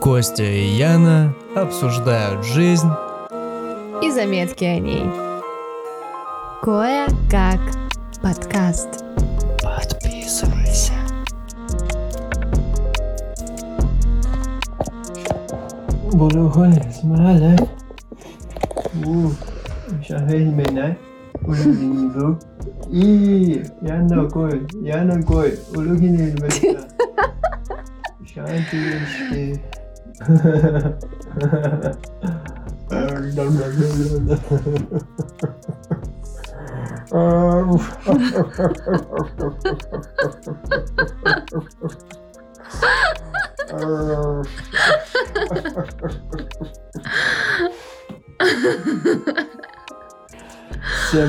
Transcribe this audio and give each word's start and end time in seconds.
Костя 0.00 0.44
и 0.44 0.64
Яна 0.76 1.34
обсуждают 1.56 2.44
жизнь 2.44 2.88
и 4.00 4.10
заметки 4.12 4.64
о 4.64 4.78
ней. 4.78 5.04
Кое-как 6.62 7.58
подкаст. 8.22 9.04
Подписывайся. 9.60 10.92
Bulughun 16.12 16.74
Ismail 16.88 17.58
Woo 19.02 19.32
Shahil 20.06 20.52
Menai 20.54 20.96
Ulugin 21.42 22.12
Lu 22.14 22.38
Ii 22.92 23.62
Yana 23.82 24.24
Goy 24.30 24.66
Yana 24.80 25.16
Goy 25.22 25.58
Ulugin 25.74 26.14
Ilmesta 26.18 26.88
Shanti 28.34 28.76
işte 29.06 29.60
Всем 30.18 30.34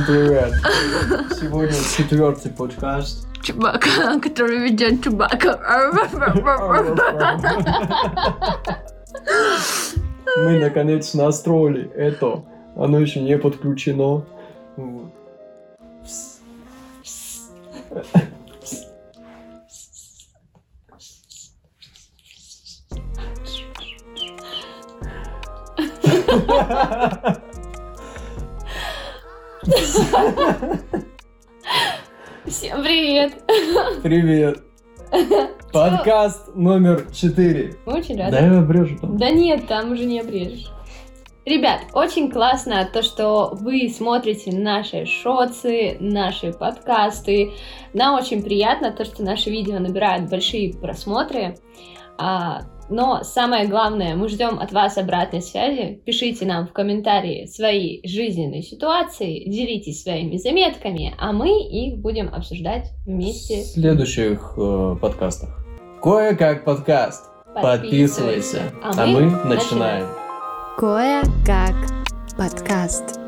привет! 0.08 0.54
Сегодня 1.40 1.76
четвертый 1.96 2.52
подкаст. 2.52 3.28
Чубака, 3.44 4.20
который 4.20 4.60
ведет 4.60 5.04
Чубака. 5.04 5.60
Мы 10.46 10.58
наконец 10.58 11.14
настроили 11.14 11.92
это. 11.96 12.46
Оно 12.76 13.00
еще 13.00 13.20
не 13.20 13.38
подключено. 13.38 14.26
Вот. 14.78 15.12
Всем 32.46 32.82
привет. 32.82 33.34
Привет. 34.04 34.69
Подкаст 35.74 36.56
номер 36.56 37.08
четыре. 37.14 37.76
Мы 37.86 37.94
очень 37.94 38.18
рады. 38.18 38.32
Да 38.32 38.40
я 38.40 38.60
обрежу 38.60 38.98
там. 39.00 39.18
Да 39.18 39.30
нет, 39.30 39.68
там 39.68 39.92
уже 39.92 40.06
не 40.06 40.20
обрежешь. 40.20 40.72
Ребят, 41.46 41.82
очень 41.94 42.30
классно 42.30 42.88
то, 42.92 43.02
что 43.02 43.56
вы 43.60 43.90
смотрите 43.90 44.56
наши 44.56 45.06
шоцы, 45.06 45.98
наши 46.00 46.54
подкасты. 46.54 47.54
Нам 47.94 48.16
очень 48.16 48.44
приятно 48.44 48.92
то, 48.92 49.04
что 49.06 49.24
наши 49.24 49.50
видео 49.50 49.80
набирают 49.80 50.30
большие 50.30 50.74
просмотры. 50.74 51.58
А, 52.18 52.62
но 52.90 53.24
самое 53.24 53.68
главное, 53.68 54.16
мы 54.16 54.28
ждем 54.30 54.60
от 54.60 54.72
вас 54.72 54.98
обратной 54.98 55.42
связи. 55.42 56.02
Пишите 56.06 56.46
нам 56.46 56.68
в 56.68 56.74
комментарии 56.74 57.46
свои 57.46 58.00
жизненные 58.04 58.64
ситуации, 58.64 59.48
делитесь 59.48 60.04
своими 60.04 60.38
заметками, 60.38 61.14
а 61.20 61.32
мы 61.32 61.50
их 61.50 62.00
будем 62.00 62.34
обсуждать 62.34 62.92
В 63.06 63.10
вместе. 63.10 63.64
следующих 63.64 64.54
э, 64.58 64.96
подкастах. 65.02 65.50
Кое-как 66.02 66.64
подкаст. 66.64 67.26
Подписывайся. 67.54 68.72
А, 68.82 69.06
мы 69.06 69.30
начинаем. 69.46 70.08
Кое-как 70.78 71.76
подкаст. 72.38 73.20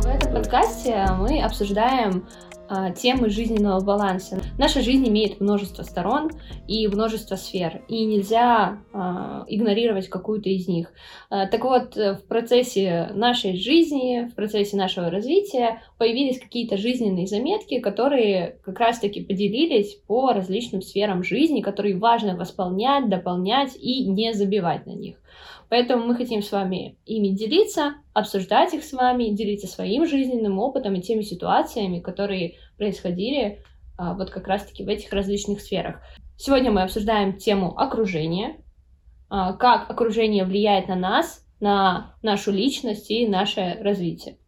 В 0.00 0.06
этом 0.06 0.32
подкасте 0.34 1.06
мы 1.18 1.42
обсуждаем 1.42 2.26
а, 2.28 2.49
темы 2.96 3.30
жизненного 3.30 3.80
баланса. 3.80 4.40
Наша 4.58 4.80
жизнь 4.80 5.06
имеет 5.08 5.40
множество 5.40 5.82
сторон 5.82 6.30
и 6.68 6.86
множество 6.88 7.36
сфер, 7.36 7.82
и 7.88 8.04
нельзя 8.04 8.78
а, 8.92 9.44
игнорировать 9.48 10.08
какую-то 10.08 10.48
из 10.48 10.68
них. 10.68 10.92
А, 11.30 11.46
так 11.46 11.64
вот, 11.64 11.96
э, 11.96 12.14
в 12.14 12.24
процессе 12.26 13.10
нашей 13.14 13.56
жизни, 13.56 14.28
в 14.30 14.34
процессе 14.34 14.76
нашего 14.76 15.10
развития 15.10 15.82
появились 15.98 16.38
какие-то 16.38 16.76
жизненные 16.76 17.26
заметки, 17.26 17.80
которые 17.80 18.58
как 18.62 18.78
раз-таки 18.78 19.22
поделились 19.22 19.94
по 20.06 20.32
различным 20.32 20.82
сферам 20.82 21.24
жизни, 21.24 21.60
которые 21.60 21.96
важно 21.96 22.36
восполнять, 22.36 23.08
дополнять 23.08 23.76
и 23.76 24.04
не 24.06 24.32
забивать 24.32 24.86
на 24.86 24.92
них. 24.92 25.16
Поэтому 25.70 26.04
мы 26.04 26.16
хотим 26.16 26.42
с 26.42 26.50
вами 26.50 26.98
ими 27.06 27.28
делиться, 27.28 27.94
обсуждать 28.12 28.74
их 28.74 28.82
с 28.82 28.92
вами, 28.92 29.30
делиться 29.30 29.68
своим 29.68 30.04
жизненным 30.04 30.58
опытом 30.58 30.96
и 30.96 31.00
теми 31.00 31.22
ситуациями, 31.22 32.00
которые 32.00 32.56
происходили 32.76 33.62
а, 33.96 34.14
вот 34.14 34.30
как 34.30 34.48
раз-таки 34.48 34.84
в 34.84 34.88
этих 34.88 35.12
различных 35.12 35.60
сферах. 35.60 36.02
Сегодня 36.36 36.72
мы 36.72 36.82
обсуждаем 36.82 37.36
тему 37.36 37.78
окружения, 37.78 38.56
а, 39.28 39.52
как 39.52 39.88
окружение 39.88 40.44
влияет 40.44 40.88
на 40.88 40.96
нас, 40.96 41.46
на 41.60 42.16
нашу 42.20 42.50
личность 42.50 43.08
и 43.08 43.28
наше 43.28 43.78
развитие. 43.80 44.38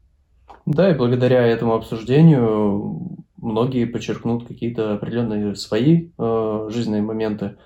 Да, 0.67 0.91
и 0.91 0.95
благодаря 0.95 1.47
этому 1.47 1.75
обсуждению 1.75 3.17
многие 3.37 3.85
подчеркнут 3.85 4.49
какие-то 4.49 4.95
определенные 4.95 5.55
свои 5.55 6.11
э, 6.19 6.69
жизненные 6.71 7.03
моменты 7.03 7.59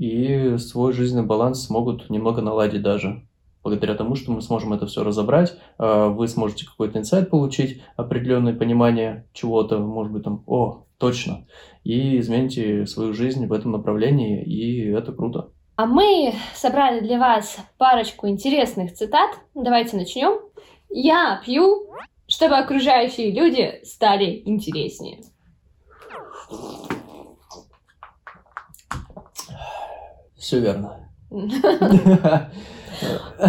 и 0.00 0.56
свой 0.56 0.94
жизненный 0.94 1.26
баланс 1.26 1.66
смогут 1.66 2.08
немного 2.08 2.40
наладить 2.40 2.80
даже. 2.80 3.22
Благодаря 3.62 3.94
тому, 3.94 4.14
что 4.16 4.32
мы 4.32 4.40
сможем 4.40 4.72
это 4.72 4.86
все 4.86 5.04
разобрать, 5.04 5.58
э, 5.78 6.06
вы 6.08 6.26
сможете 6.26 6.66
какой-то 6.66 6.98
инсайт 6.98 7.28
получить, 7.28 7.82
определенное 7.96 8.54
понимание 8.54 9.26
чего-то, 9.34 9.78
может 9.78 10.10
быть, 10.10 10.24
там, 10.24 10.42
о, 10.46 10.86
точно, 10.96 11.46
и 11.84 12.18
измените 12.18 12.86
свою 12.86 13.12
жизнь 13.12 13.46
в 13.46 13.52
этом 13.52 13.72
направлении, 13.72 14.42
и 14.42 14.88
это 14.88 15.12
круто. 15.12 15.50
А 15.76 15.84
мы 15.84 16.32
собрали 16.54 17.00
для 17.00 17.18
вас 17.18 17.58
парочку 17.76 18.26
интересных 18.26 18.94
цитат. 18.94 19.30
Давайте 19.54 19.98
начнем. 19.98 20.40
Я 20.88 21.42
пью, 21.44 21.90
чтобы 22.26 22.56
окружающие 22.56 23.30
люди 23.32 23.80
стали 23.84 24.42
интереснее. 24.46 25.18
Все 30.40 30.58
верно. 30.58 30.96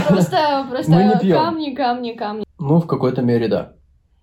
Просто, 0.08 0.68
просто 0.70 0.92
не 0.92 1.32
камни, 1.34 1.74
камни, 1.74 2.12
камни. 2.14 2.46
Ну, 2.60 2.80
в 2.80 2.88
какой-то 2.88 3.22
мере, 3.22 3.48
да. 3.48 3.74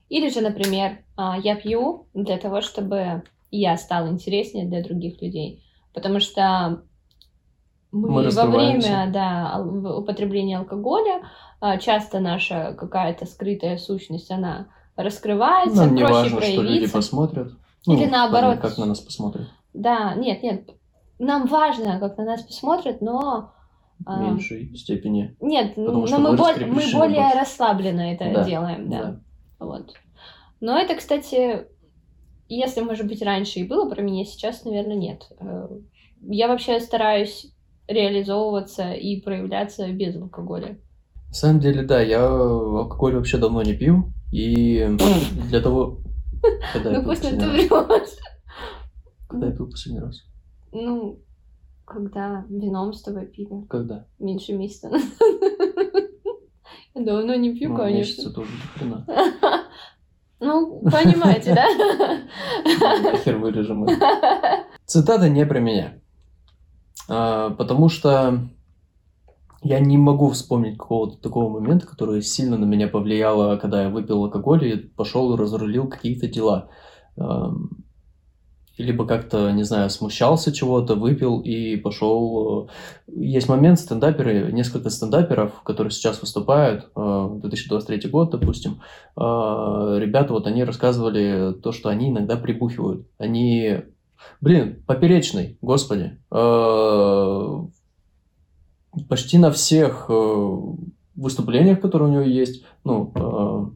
Или 0.09 0.29
же, 0.31 0.41
например, 0.41 0.99
а, 1.17 1.37
я 1.39 1.57
пью 1.57 2.07
для 2.15 2.39
того, 2.39 2.61
чтобы 2.61 3.23
я 3.51 3.77
стал 3.77 4.09
интереснее 4.09 4.67
для 4.67 4.83
других 4.83 5.21
людей. 5.21 5.65
Потому 5.93 6.21
что 6.21 6.83
мы, 7.91 8.09
Мы 8.11 8.31
во 8.31 8.47
время 8.47 9.11
да, 9.13 9.61
употребления 9.63 10.59
алкоголя 10.59 11.23
а, 11.61 11.79
часто 11.79 12.21
наша 12.21 12.75
какая-то 12.79 13.27
скрытая 13.27 13.77
сущность, 13.79 14.31
она 14.31 14.69
раскрывается, 14.97 15.85
Нам 15.85 15.95
не 15.95 16.01
проще 16.03 16.15
важно, 16.15 16.41
что 16.41 16.51
люди 16.51 16.67
проявиться. 16.67 16.97
посмотрят. 16.97 17.53
Или 17.87 18.07
в 18.07 18.11
наоборот. 18.11 18.59
Как 18.61 18.79
на 18.79 18.87
нас 18.87 19.01
посмотрят. 19.01 19.49
Да, 19.75 20.15
нет, 20.15 20.43
нет. 20.43 20.69
Нам 21.19 21.47
важно, 21.47 21.99
как 21.99 22.17
на 22.19 22.25
нас 22.25 22.43
посмотрят, 22.43 23.01
но... 23.01 23.53
В 23.99 24.09
а, 24.09 24.23
меньшей 24.23 24.77
степени. 24.77 25.37
Нет, 25.41 25.75
Потому 25.75 26.01
но 26.03 26.07
что 26.07 26.19
мы, 26.19 26.37
боль- 26.37 26.67
мы 26.67 26.83
более 26.93 27.23
больше. 27.23 27.39
расслабленно 27.39 28.13
это 28.13 28.33
Да, 28.33 28.45
делаем, 28.45 28.89
да. 28.89 29.03
да. 29.03 29.21
Вот. 29.59 29.95
Но 30.61 30.79
это, 30.79 30.95
кстати, 30.95 31.67
если, 32.49 32.81
может 32.81 33.09
быть, 33.09 33.23
раньше 33.23 33.59
и 33.59 33.67
было 33.67 33.91
про 33.91 34.01
меня, 34.01 34.25
сейчас, 34.25 34.65
наверное, 34.65 34.97
нет. 34.97 35.27
Э, 35.41 35.69
Я 36.23 36.47
вообще 36.47 36.79
стараюсь 36.79 37.53
реализовываться 37.89 38.93
и 38.93 39.21
проявляться 39.21 39.89
без 39.93 40.15
алкоголя. 40.17 40.79
На 41.29 41.35
самом 41.35 41.61
деле, 41.61 41.83
да, 41.83 42.01
я 42.01 42.25
алкоголь 42.25 43.17
вообще 43.17 43.39
давно 43.39 43.63
не 43.63 43.75
пью. 43.75 44.13
И 44.33 44.87
для 45.49 45.61
того... 45.61 46.01
Ну 46.85 47.03
пусть 47.03 47.23
ты 47.23 47.37
врешь. 47.37 47.69
Когда 49.29 49.47
я 49.49 49.53
пил 49.53 49.69
последний 49.71 50.01
раз? 50.01 50.23
Ну, 50.73 51.21
когда 51.85 52.45
вином 52.49 52.93
с 52.93 53.03
тобой 53.03 53.27
пили. 53.27 53.67
Когда? 53.69 54.07
Меньше 54.19 54.53
месяца. 54.53 54.91
Я 56.95 57.05
давно 57.05 57.35
не 57.35 57.55
пью, 57.55 57.71
Ну, 57.71 57.87
месяца 57.87 58.31
конечно. 58.31 58.33
тоже 58.33 58.51
до 58.51 58.79
хрена. 58.79 59.07
Ну, 60.41 60.83
понимаете, 60.83 61.53
да? 61.53 61.67
Хер 63.25 63.39
вырежем 63.39 63.85
это. 63.85 64.65
Цитата 64.87 65.29
не 65.29 65.45
про 65.45 65.59
меня. 65.59 66.01
А, 67.09 67.51
потому 67.51 67.89
что 67.89 68.49
я 69.63 69.81
не 69.81 69.99
могу 69.99 70.31
вспомнить 70.31 70.79
какого-то 70.79 71.21
такого 71.21 71.49
момента, 71.59 71.89
который 71.89 72.23
сильно 72.23 72.57
на 72.57 72.67
меня 72.67 72.87
повлияло, 72.87 73.57
когда 73.57 73.83
я 73.83 73.89
выпил 73.89 74.25
алкоголь 74.27 74.65
и 74.65 74.77
пошел 74.77 75.35
и 75.35 75.37
разрулил 75.37 75.89
какие-то 75.89 76.29
дела. 76.29 76.71
Либо 78.83 79.07
как-то, 79.07 79.51
не 79.51 79.65
знаю, 79.65 79.91
смущался 79.91 80.53
чего-то, 80.53 80.95
выпил 80.95 81.41
и 81.41 81.77
пошел. 81.77 82.71
Есть 83.07 83.49
момент, 83.49 83.81
стендаперы, 83.81 84.53
несколько 84.53 84.91
стендаперов, 84.91 85.63
которые 85.63 85.91
сейчас 85.91 86.21
выступают, 86.21 86.91
э, 86.97 87.29
2023 87.43 88.11
год, 88.11 88.31
допустим, 88.31 88.81
э, 89.17 89.21
ребята, 89.21 90.33
вот 90.33 90.47
они 90.47 90.65
рассказывали 90.65 91.55
то, 91.55 91.73
что 91.73 91.89
они 91.89 92.11
иногда 92.11 92.37
прибухивают. 92.37 93.07
Они, 93.19 93.81
блин, 94.41 94.83
поперечный, 94.87 95.59
господи. 95.61 96.19
Э, 96.31 97.67
Почти 99.09 99.39
на 99.39 99.51
всех 99.51 100.07
э, 100.09 100.57
выступлениях, 101.15 101.81
которые 101.81 102.09
у 102.09 102.13
него 102.13 102.23
есть, 102.23 102.65
ну, 102.85 103.13
э, 103.15 103.71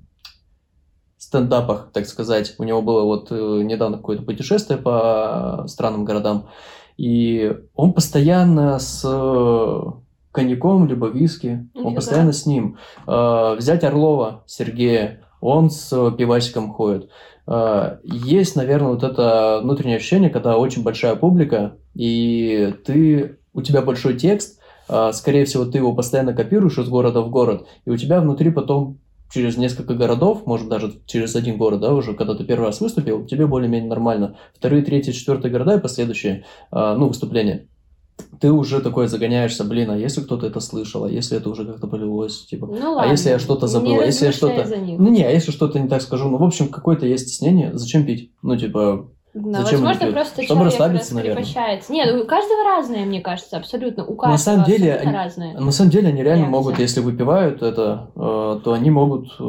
стендапах, 1.22 1.90
так 1.92 2.06
сказать. 2.06 2.54
У 2.58 2.64
него 2.64 2.82
было 2.82 3.02
вот 3.04 3.28
э, 3.30 3.62
недавно 3.62 3.96
какое-то 3.96 4.22
путешествие 4.24 4.78
по 4.78 5.64
странным 5.68 6.04
городам, 6.04 6.48
и 6.96 7.56
он 7.74 7.92
постоянно 7.92 8.78
с 8.78 9.02
э, 9.04 9.80
коньяком, 10.32 10.86
либо 10.86 11.08
виски, 11.08 11.68
он 11.74 11.82
Нифига. 11.82 11.94
постоянно 11.96 12.32
с 12.32 12.46
ним. 12.46 12.76
Э, 13.06 13.54
взять 13.56 13.84
Орлова 13.84 14.42
Сергея, 14.46 15.20
он 15.40 15.70
с 15.70 15.88
пивасиком 16.12 16.72
ходит. 16.72 17.08
Э, 17.46 17.98
Есть, 18.02 18.56
наверное, 18.56 18.90
вот 18.92 19.04
это 19.04 19.60
внутреннее 19.62 19.96
ощущение, 19.96 20.30
когда 20.30 20.56
очень 20.56 20.82
большая 20.82 21.14
публика, 21.14 21.76
и 21.94 22.74
ты, 22.84 23.38
у 23.54 23.62
тебя 23.62 23.82
большой 23.82 24.16
текст, 24.16 24.58
а, 24.88 25.12
скорее 25.12 25.44
всего, 25.44 25.64
ты 25.64 25.78
его 25.78 25.94
постоянно 25.94 26.34
копируешь 26.34 26.78
из 26.78 26.88
города 26.88 27.22
в 27.22 27.30
город, 27.30 27.66
и 27.84 27.90
у 27.90 27.96
тебя 27.96 28.20
внутри 28.20 28.50
потом 28.50 28.98
через 29.32 29.56
несколько 29.56 29.94
городов, 29.94 30.46
может 30.46 30.68
даже 30.68 30.92
через 31.06 31.34
один 31.34 31.56
город, 31.56 31.80
да, 31.80 31.94
уже 31.94 32.14
когда 32.14 32.34
ты 32.34 32.44
первый 32.44 32.66
раз 32.66 32.80
выступил, 32.80 33.24
тебе 33.24 33.46
более-менее 33.46 33.88
нормально. 33.88 34.36
Вторые, 34.54 34.82
третьи, 34.82 35.12
четвертые 35.12 35.50
города 35.50 35.76
и 35.76 35.80
последующие, 35.80 36.44
а, 36.70 36.94
ну, 36.96 37.08
выступления, 37.08 37.66
ты 38.40 38.52
уже 38.52 38.80
такой 38.80 39.08
загоняешься, 39.08 39.64
блин, 39.64 39.90
а 39.90 39.96
если 39.96 40.20
кто-то 40.20 40.46
это 40.46 40.60
слышал, 40.60 41.04
а 41.04 41.10
если 41.10 41.38
это 41.38 41.48
уже 41.48 41.64
как-то 41.64 41.86
полилось, 41.86 42.44
типа, 42.46 42.66
Ну 42.66 42.92
а 42.92 42.96
ладно. 42.96 43.10
если 43.10 43.30
я 43.30 43.38
что-то 43.38 43.66
забыл, 43.66 44.00
а 44.00 44.04
если 44.04 44.26
я 44.26 44.32
что-то... 44.32 44.66
Ну 44.76 45.08
не, 45.08 45.22
а 45.24 45.30
если 45.30 45.50
что-то 45.50 45.78
не 45.78 45.88
так 45.88 46.02
скажу, 46.02 46.28
ну, 46.28 46.36
в 46.36 46.44
общем, 46.44 46.68
какое-то 46.68 47.06
есть 47.06 47.28
стеснение, 47.28 47.70
зачем 47.74 48.04
пить? 48.04 48.32
Ну, 48.42 48.56
типа, 48.56 49.08
Да, 49.34 49.60
Зачем 49.62 49.80
возможно, 49.80 50.00
пьют? 50.00 50.12
просто 50.14 50.42
Чтобы 50.42 50.46
человек 50.60 50.72
расслабиться, 50.72 51.14
наверное. 51.14 51.38
раскрепощается. 51.42 51.92
Нет, 51.92 52.14
у 52.22 52.26
каждого 52.26 52.64
разное, 52.64 53.04
мне 53.06 53.20
кажется, 53.22 53.56
абсолютно. 53.56 54.04
У 54.04 54.14
каждого 54.14 54.32
На 54.32 54.38
самом 54.38 54.64
деле, 54.64 54.94
они- 54.94 55.12
разное. 55.12 55.58
На 55.58 55.72
самом 55.72 55.90
деле 55.90 56.08
они 56.08 56.22
реально 56.22 56.42
Реакция. 56.42 56.50
могут, 56.60 56.78
если 56.78 57.00
выпивают 57.00 57.62
это, 57.62 58.10
э, 58.14 58.60
то 58.62 58.72
они 58.74 58.90
могут 58.90 59.28
э, 59.40 59.44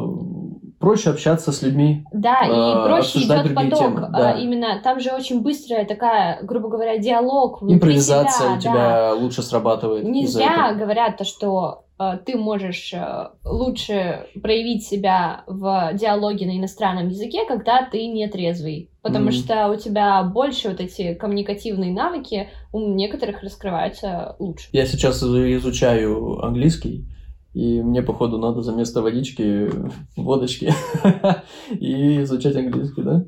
проще 0.80 1.10
общаться 1.10 1.52
с 1.52 1.60
людьми. 1.60 2.04
Да, 2.14 2.44
э, 2.44 2.48
и 2.48 2.84
проще 2.88 3.18
идет 3.20 3.54
поток. 3.54 3.78
темы, 3.78 4.06
а, 4.06 4.10
да. 4.18 4.30
Именно 4.32 4.80
там 4.82 5.00
же 5.00 5.10
очень 5.12 5.42
быстрая 5.42 5.84
такая, 5.84 6.38
грубо 6.42 6.68
говоря, 6.70 6.96
диалог 6.98 7.62
Импровизация 7.62 8.46
себя, 8.48 8.56
у 8.56 8.58
тебя 8.60 9.14
лучше 9.14 9.42
срабатывает. 9.42 10.04
Да. 10.04 10.10
Не 10.10 10.24
из-за 10.24 10.38
зря 10.38 10.68
этого. 10.68 10.78
говорят 10.78 11.18
то, 11.18 11.24
что 11.24 11.83
ты 12.26 12.36
можешь 12.36 12.92
э, 12.92 13.28
лучше 13.44 14.26
проявить 14.42 14.84
себя 14.84 15.44
в 15.46 15.92
диалоге 15.94 16.46
на 16.46 16.58
иностранном 16.58 17.08
языке, 17.08 17.44
когда 17.46 17.84
ты 17.88 18.06
не 18.08 18.26
трезвый. 18.28 18.90
Потому 19.00 19.26
Мгм. 19.26 19.32
что 19.32 19.68
у 19.68 19.76
тебя 19.76 20.22
больше 20.24 20.70
вот 20.70 20.80
эти 20.80 21.14
коммуникативные 21.14 21.92
навыки 21.92 22.48
у 22.72 22.80
некоторых 22.94 23.42
раскрываются 23.42 24.34
лучше. 24.38 24.68
Я 24.72 24.86
сейчас 24.86 25.22
изучаю 25.22 26.42
английский, 26.44 27.06
и 27.52 27.80
мне, 27.82 28.02
походу, 28.02 28.38
надо 28.38 28.62
за 28.62 28.72
место 28.72 29.00
водички 29.02 29.70
водочки 30.16 30.72
и 31.70 32.22
изучать 32.22 32.56
английский, 32.56 33.02
да? 33.02 33.24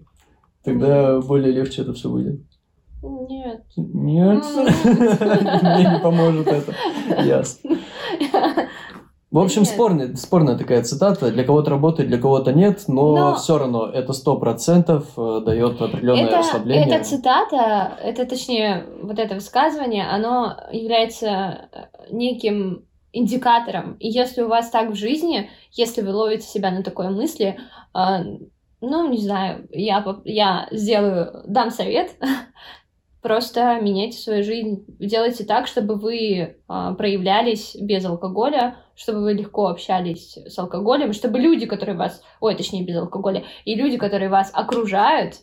Тогда 0.65 1.21
более 1.21 1.53
легче 1.53 1.83
это 1.83 1.93
все 1.93 2.09
выйдет. 2.11 2.41
Нет. 3.03 3.63
Нет, 3.77 4.43
М. 4.57 4.65
мне 5.63 5.91
не 5.93 6.01
поможет 6.03 6.49
это. 6.49 6.75
Ясно. 7.23 7.77
В 9.37 9.39
общем, 9.39 9.65
Нет. 9.65 9.71
спорная, 9.71 10.17
спорная 10.17 10.57
такая 10.57 10.83
цитата. 10.83 11.31
Для 11.31 11.45
кого-то 11.45 11.69
работает, 11.69 12.09
для 12.09 12.17
кого-то 12.17 12.55
нет, 12.55 12.85
но, 12.89 13.15
Но- 13.15 13.35
все 13.35 13.59
равно 13.59 13.87
это 13.87 14.15
сто 14.15 14.39
процентов 14.39 15.09
э, 15.19 15.43
дает 15.45 15.79
определенное 15.79 16.25
Это, 16.25 16.39
расслабление. 16.39 16.87
эта 16.87 17.05
цитата, 17.05 17.99
это 18.03 18.25
точнее 18.25 18.87
вот 19.03 19.19
это 19.19 19.35
высказывание, 19.35 20.09
оно 20.09 20.57
является 20.73 21.69
э, 21.71 21.85
неким 22.13 22.87
индикатором. 23.13 23.97
И 23.99 24.09
если 24.09 24.41
у 24.41 24.49
вас 24.49 24.71
так 24.71 24.93
в 24.93 24.95
жизни, 24.95 25.51
если 25.71 26.01
вы 26.01 26.15
ловите 26.15 26.47
себя 26.47 26.71
на 26.71 26.83
такой 26.83 27.11
мысли, 27.11 27.59
э, 27.95 27.99
ну, 28.81 29.11
не 29.11 29.19
знаю, 29.19 29.69
я, 29.71 30.03
я 30.25 30.67
сделаю, 30.71 31.43
дам 31.47 31.71
совет, 31.71 32.13
просто 33.27 33.81
меняйте 33.81 34.17
свою 34.19 34.45
жизнь. 34.45 34.85
Делайте 35.01 35.43
так, 35.43 35.67
чтобы 35.67 35.97
вы 35.97 36.17
э, 36.29 36.55
проявлялись 36.97 37.75
без 37.75 38.05
алкоголя, 38.05 38.77
чтобы 38.95 39.23
вы 39.23 39.33
легко 39.33 39.67
общались 39.67 40.39
с 40.47 40.57
алкоголем, 40.57 41.13
чтобы 41.13 41.41
люди, 41.41 41.67
которые 41.67 41.97
вас, 41.97 42.23
ой, 42.39 42.55
точнее, 42.55 42.85
без 42.85 42.97
алкоголя, 42.97 43.43
и 43.65 43.75
люди, 43.75 43.97
которые 43.97 44.29
вас 44.29 44.53
окружают, 44.55 45.41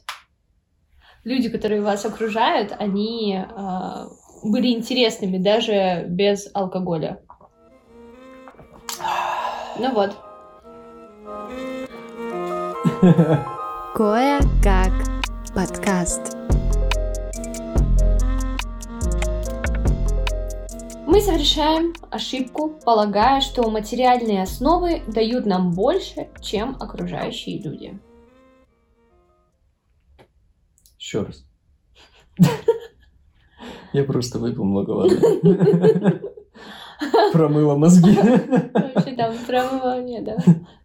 люди, 1.25 1.50
которые 1.50 1.81
вас 1.81 2.06
окружают, 2.06 2.74
они 2.80 3.35
э, 3.38 4.07
были 4.45 4.69
интересными 4.69 5.38
даже 5.38 6.06
без 6.07 6.50
алкоголя. 6.53 7.19
Ну 9.77 9.94
вот. 9.94 10.15
Кое-как 13.94 14.94
подкаст. 15.53 16.43
Мы 21.13 21.21
совершаем 21.21 21.94
ошибку, 22.10 22.69
полагая, 22.83 23.39
что 23.39 23.69
материальные 23.69 24.42
основы 24.42 25.04
дают 25.06 25.45
нам 25.45 25.71
больше, 25.71 26.30
чем 26.42 26.75
окружающие 26.80 27.62
люди. 27.62 28.00
Еще 30.98 31.21
раз. 31.21 31.45
Я 33.94 34.06
просто 34.06 34.39
выпил 34.39 34.63
много 34.63 34.89
воды. 34.89 36.21
Промыла 37.31 37.75
мозги. 37.75 38.18
Вообще 38.18 39.16
там 39.16 39.36
промывание, 39.45 40.24
да. 40.24 40.38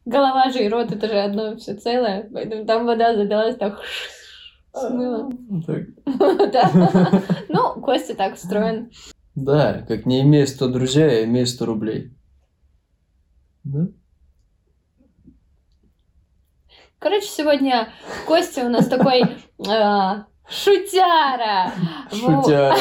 Голова 0.05 0.51
же 0.51 0.63
и 0.63 0.69
рот 0.69 0.93
это 0.93 1.09
же 1.09 1.19
одно 1.19 1.57
все 1.57 1.75
целое, 1.75 2.29
поэтому 2.31 2.67
там 2.67 2.85
вода 2.85 3.17
задалась 3.17 3.57
так 3.57 3.81
смыла. 4.75 5.31
Так. 5.67 5.85
Да. 6.52 7.23
Ну, 7.49 7.81
Костя 7.81 8.14
так 8.14 8.35
устроен. 8.35 8.91
Да, 9.45 9.85
как 9.87 10.04
не 10.04 10.23
имея 10.23 10.47
100 10.47 10.68
друзей, 10.68 11.21
а 11.21 11.25
имея 11.25 11.47
100 11.47 11.64
рублей. 11.66 12.11
Да? 13.64 13.87
Короче, 16.99 17.26
сегодня 17.28 17.88
Костя 18.26 18.66
у 18.66 18.68
нас 18.68 18.88
такой 18.88 19.21
э, 19.23 20.23
шутяра. 20.49 21.73
Во- 22.11 22.42
Шутя. 22.42 22.75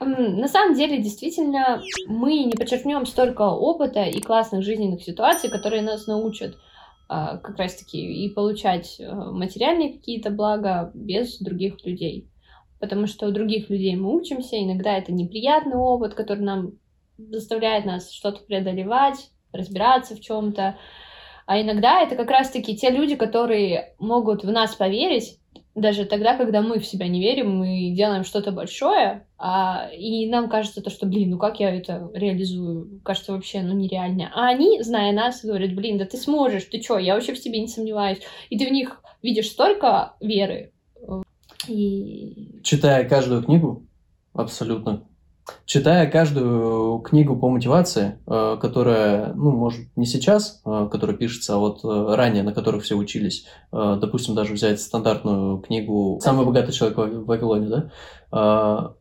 М, 0.00 0.38
На 0.38 0.48
самом 0.48 0.74
деле, 0.74 0.98
действительно, 1.00 1.80
мы 2.08 2.42
не 2.42 2.54
подчеркнем 2.54 3.06
столько 3.06 3.42
опыта 3.42 4.02
и 4.02 4.20
классных 4.20 4.64
жизненных 4.64 5.02
ситуаций, 5.04 5.48
которые 5.50 5.82
нас 5.82 6.08
научат 6.08 6.56
а, 7.08 7.36
как 7.36 7.58
раз-таки 7.58 8.24
и 8.24 8.28
получать 8.30 8.96
э, 8.98 9.12
материальные 9.14 9.92
какие-то 9.92 10.30
блага 10.30 10.90
без 10.94 11.38
других 11.38 11.84
людей. 11.84 12.28
Потому 12.84 13.06
что 13.06 13.26
у 13.26 13.30
других 13.32 13.70
людей 13.70 13.96
мы 13.96 14.14
учимся, 14.14 14.62
иногда 14.62 14.98
это 14.98 15.10
неприятный 15.10 15.76
опыт, 15.76 16.12
который 16.12 16.40
нам 16.40 16.72
заставляет 17.16 17.86
нас 17.86 18.12
что-то 18.12 18.44
преодолевать, 18.44 19.30
разбираться 19.52 20.14
в 20.14 20.20
чем-то. 20.20 20.76
А 21.46 21.60
иногда 21.60 22.02
это 22.02 22.14
как 22.14 22.30
раз-таки 22.30 22.76
те 22.76 22.90
люди, 22.90 23.16
которые 23.16 23.94
могут 23.98 24.44
в 24.44 24.50
нас 24.50 24.74
поверить, 24.74 25.38
даже 25.74 26.04
тогда, 26.04 26.36
когда 26.36 26.60
мы 26.60 26.78
в 26.78 26.86
себя 26.86 27.08
не 27.08 27.20
верим, 27.20 27.56
мы 27.56 27.94
делаем 27.96 28.24
что-то 28.24 28.52
большое, 28.52 29.26
а, 29.38 29.88
и 29.92 30.28
нам 30.28 30.50
кажется 30.50 30.82
то, 30.82 30.90
что, 30.90 31.06
блин, 31.06 31.30
ну 31.30 31.38
как 31.38 31.58
я 31.58 31.74
это 31.74 32.10
реализую? 32.12 33.00
Кажется, 33.02 33.32
вообще, 33.32 33.62
ну 33.62 33.72
нереально. 33.72 34.30
А 34.34 34.48
они, 34.48 34.82
зная 34.82 35.12
нас, 35.12 35.42
говорят, 35.42 35.74
блин, 35.74 35.96
да 35.96 36.04
ты 36.04 36.18
сможешь, 36.18 36.66
ты 36.66 36.80
чё, 36.80 36.98
я 36.98 37.14
вообще 37.14 37.34
в 37.34 37.40
тебе 37.40 37.60
не 37.60 37.68
сомневаюсь. 37.68 38.20
И 38.50 38.58
ты 38.58 38.66
в 38.66 38.72
них 38.72 39.00
видишь 39.22 39.48
столько 39.48 40.14
веры. 40.20 40.73
И... 41.68 42.60
Читая 42.62 43.08
каждую 43.08 43.42
книгу, 43.42 43.86
абсолютно. 44.32 45.04
Читая 45.66 46.10
каждую 46.10 47.00
книгу 47.00 47.36
по 47.36 47.50
мотивации, 47.50 48.18
э, 48.26 48.56
которая, 48.60 49.34
ну, 49.34 49.50
может, 49.50 49.94
не 49.94 50.06
сейчас, 50.06 50.62
э, 50.64 50.88
которая 50.90 51.16
пишется, 51.16 51.54
а 51.54 51.58
вот 51.58 51.84
э, 51.84 52.14
ранее, 52.14 52.42
на 52.42 52.52
которых 52.52 52.84
все 52.84 52.94
учились, 52.94 53.46
допустим, 53.70 54.34
даже 54.34 54.54
взять 54.54 54.80
стандартную 54.80 55.58
книгу 55.58 56.18
«Самый 56.22 56.46
богатый 56.46 56.72
человек 56.72 56.96
в 56.96 57.26
Вавилоне», 57.26 57.90
да, 58.30 58.94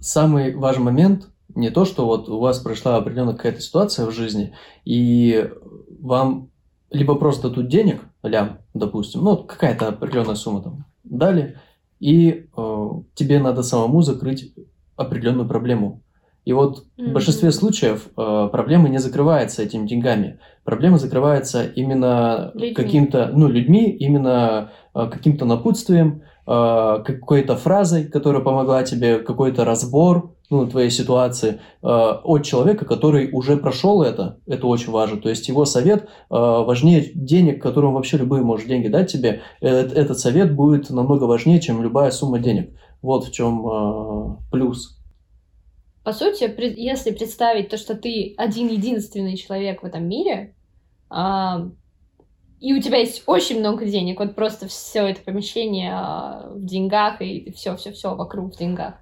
самый 0.00 0.54
важный 0.54 0.84
момент 0.84 1.28
не 1.54 1.70
то, 1.70 1.84
что 1.84 2.06
вот 2.06 2.28
у 2.28 2.38
вас 2.38 2.58
прошла 2.58 2.96
определенная 2.96 3.34
какая-то 3.34 3.60
ситуация 3.60 4.06
в 4.06 4.12
жизни, 4.12 4.54
и 4.84 5.50
вам 6.00 6.50
либо 6.90 7.14
просто 7.14 7.48
дадут 7.48 7.68
денег, 7.68 8.02
лям, 8.22 8.58
допустим, 8.74 9.22
ну, 9.22 9.36
какая-то 9.36 9.88
определенная 9.88 10.34
сумма 10.34 10.62
там 10.62 10.84
дали, 11.04 11.58
и 12.00 12.46
э, 12.56 12.88
тебе 13.14 13.38
надо 13.38 13.62
самому 13.62 14.02
закрыть 14.02 14.52
определенную 14.96 15.48
проблему. 15.48 16.02
И 16.46 16.52
вот 16.52 16.86
в 16.96 17.12
большинстве 17.12 17.52
случаев 17.52 18.08
э, 18.16 18.48
проблема 18.50 18.88
не 18.88 18.98
закрывается 18.98 19.62
этими 19.62 19.86
деньгами. 19.86 20.40
Проблема 20.64 20.98
закрывается 20.98 21.64
именно 21.64 22.52
каким-то, 22.74 23.30
ну, 23.32 23.48
людьми, 23.48 23.90
именно 23.90 24.72
э, 24.94 25.08
каким-то 25.10 25.44
напутствием, 25.44 26.22
какой-то 26.50 27.56
фразой, 27.56 28.04
которая 28.06 28.42
помогла 28.42 28.82
тебе, 28.82 29.18
какой-то 29.18 29.64
разбор, 29.64 30.34
ну, 30.50 30.66
твоей 30.66 30.90
ситуации 30.90 31.60
э, 31.80 31.86
от 31.86 32.44
человека, 32.44 32.84
который 32.84 33.30
уже 33.32 33.56
прошел 33.56 34.02
это. 34.02 34.40
Это 34.46 34.66
очень 34.66 34.90
важно. 34.90 35.20
То 35.20 35.28
есть 35.28 35.48
его 35.48 35.64
совет 35.64 36.02
э, 36.02 36.06
важнее 36.28 37.12
денег, 37.14 37.62
которым 37.62 37.94
вообще 37.94 38.16
любой 38.16 38.42
может 38.42 38.66
деньги 38.66 38.88
дать 38.88 39.10
тебе. 39.12 39.42
Э, 39.60 39.68
Этот 39.68 40.18
совет 40.18 40.54
будет 40.54 40.90
намного 40.90 41.24
важнее, 41.24 41.60
чем 41.60 41.82
любая 41.82 42.10
сумма 42.10 42.40
денег. 42.40 42.76
Вот 43.00 43.26
в 43.26 43.32
чем 43.32 43.64
э, 43.64 44.36
плюс. 44.50 44.98
По 46.02 46.12
сути, 46.12 46.52
если 46.80 47.12
представить 47.12 47.68
то, 47.68 47.76
что 47.76 47.94
ты 47.94 48.34
один 48.36 48.68
единственный 48.68 49.36
человек 49.36 49.82
в 49.82 49.86
этом 49.86 50.08
мире, 50.08 50.56
а, 51.10 51.68
и 52.60 52.74
у 52.74 52.80
тебя 52.80 52.98
есть 52.98 53.22
очень 53.26 53.58
много 53.58 53.86
денег, 53.86 54.20
вот 54.20 54.34
просто 54.34 54.68
все 54.68 55.06
это 55.06 55.22
помещение 55.22 55.92
а, 55.94 56.50
в 56.54 56.62
деньгах 56.62 57.22
и 57.22 57.50
все, 57.52 57.74
все, 57.76 57.90
все 57.90 58.14
вокруг 58.14 58.54
в 58.54 58.58
деньгах, 58.58 58.96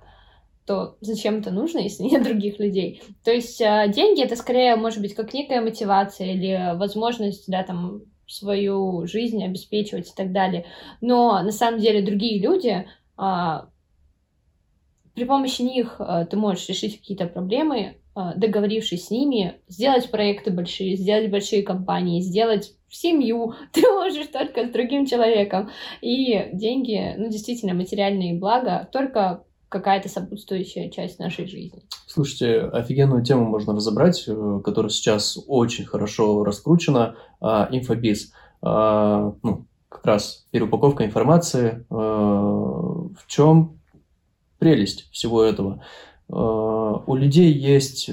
то 0.64 0.96
зачем 1.00 1.38
это 1.38 1.50
нужно, 1.50 1.78
если 1.80 2.04
нет 2.04 2.22
других 2.22 2.60
людей? 2.60 3.02
То 3.24 3.32
есть 3.32 3.60
а, 3.60 3.88
деньги 3.88 4.22
это 4.22 4.36
скорее 4.36 4.76
может 4.76 5.00
быть 5.00 5.14
как 5.14 5.34
некая 5.34 5.60
мотивация 5.60 6.32
или 6.32 6.78
возможность, 6.78 7.44
да, 7.48 7.64
там 7.64 8.02
свою 8.28 9.06
жизнь 9.06 9.42
обеспечивать 9.42 10.10
и 10.10 10.14
так 10.14 10.32
далее. 10.32 10.66
Но 11.00 11.42
на 11.42 11.50
самом 11.50 11.80
деле 11.80 12.02
другие 12.02 12.40
люди 12.40 12.86
а, 13.16 13.70
при 15.14 15.24
помощи 15.24 15.62
них 15.62 16.00
ты 16.30 16.36
можешь 16.36 16.68
решить 16.68 17.00
какие-то 17.00 17.26
проблемы, 17.26 17.96
договорившись 18.14 19.06
с 19.06 19.10
ними, 19.10 19.60
сделать 19.66 20.12
проекты 20.12 20.52
большие, 20.52 20.94
сделать 20.94 21.28
большие 21.28 21.64
компании, 21.64 22.20
сделать 22.20 22.77
семью. 22.90 23.54
Ты 23.72 23.82
можешь 23.92 24.26
только 24.28 24.66
с 24.66 24.70
другим 24.70 25.06
человеком. 25.06 25.70
И 26.00 26.50
деньги, 26.52 27.14
ну, 27.16 27.28
действительно, 27.28 27.74
материальные 27.74 28.38
блага, 28.38 28.88
только 28.92 29.44
какая-то 29.68 30.08
сопутствующая 30.08 30.88
часть 30.90 31.18
нашей 31.18 31.46
жизни. 31.46 31.82
Слушайте, 32.06 32.60
офигенную 32.60 33.22
тему 33.22 33.44
можно 33.44 33.74
разобрать, 33.74 34.24
э, 34.26 34.60
которая 34.64 34.88
сейчас 34.90 35.38
очень 35.46 35.84
хорошо 35.84 36.42
раскручена. 36.42 37.16
а, 37.40 37.68
Инфобиз. 37.70 38.32
А, 38.62 39.34
Ну, 39.42 39.66
как 39.90 40.06
раз 40.06 40.46
переупаковка 40.50 41.04
информации. 41.04 41.84
э, 41.90 41.94
В 41.94 43.26
чем 43.26 43.78
прелесть 44.58 45.10
всего 45.12 45.42
этого? 45.42 45.84
Э, 46.30 46.34
У 47.06 47.14
людей 47.14 47.52
есть 47.52 48.10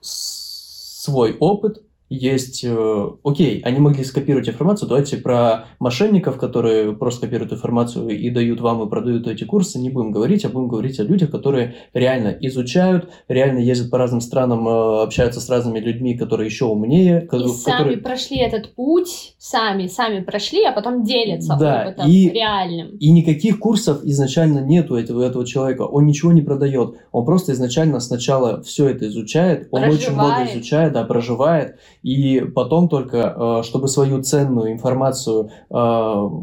свой 0.00 1.36
опыт, 1.38 1.82
есть... 2.08 2.64
э, 2.64 3.08
Окей, 3.24 3.60
они 3.64 3.78
могли 3.80 4.04
скопировать 4.04 4.48
информацию. 4.48 4.88
Давайте 4.88 5.16
про 5.18 5.66
мошенников, 5.78 6.38
которые 6.38 6.92
просто 6.94 7.22
копируют 7.26 7.52
информацию 7.52 8.08
и 8.08 8.30
дают 8.30 8.60
вам 8.60 8.86
и 8.86 8.88
продают 8.90 9.26
эти 9.26 9.44
курсы, 9.44 9.78
не 9.78 9.90
будем 9.90 10.10
говорить, 10.10 10.44
а 10.44 10.48
будем 10.48 10.68
говорить 10.68 10.98
о 11.00 11.04
людях, 11.04 11.30
которые 11.30 11.74
реально 11.92 12.36
изучают, 12.40 13.10
реально 13.28 13.58
ездят 13.58 13.90
по 13.90 13.98
разным 13.98 14.20
странам, 14.20 14.66
э, 14.68 15.02
общаются 15.02 15.40
с 15.40 15.48
разными 15.50 15.78
людьми, 15.80 16.16
которые 16.16 16.46
еще 16.46 16.64
умнее, 16.66 17.28
И 17.30 17.36
в 17.36 17.48
сами 17.48 17.76
которые- 17.76 17.98
прошли 17.98 18.38
этот 18.38 18.74
путь, 18.74 19.34
сами, 19.38 19.86
сами 19.86 20.20
прошли, 20.22 20.64
а 20.64 20.72
потом 20.72 21.02
делятся 21.04 21.56
Да, 21.58 21.84
опытом 21.88 22.08
и- 22.10 22.30
реальным. 22.30 22.96
И 22.98 23.10
никаких 23.10 23.58
курсов 23.58 24.00
изначально 24.04 24.60
нету 24.60 24.94
этого, 24.96 25.22
этого 25.22 25.44
человека. 25.46 25.82
Он 25.82 26.06
ничего 26.06 26.32
не 26.32 26.42
продает. 26.42 26.94
Он 27.12 27.24
просто 27.24 27.52
изначально 27.52 28.00
сначала 28.00 28.62
все 28.62 28.88
это 28.88 29.06
изучает. 29.08 29.68
Он 29.70 29.82
очень 29.84 30.12
много 30.12 30.28
Проживает. 30.30 30.54
изучает, 30.56 30.92
да, 30.92 31.04
проживает. 31.04 31.76
И 32.08 32.40
потом 32.40 32.88
только, 32.88 33.34
э, 33.36 33.62
чтобы 33.64 33.86
свою 33.88 34.22
ценную 34.22 34.72
информацию 34.72 35.50
э, 35.68 35.74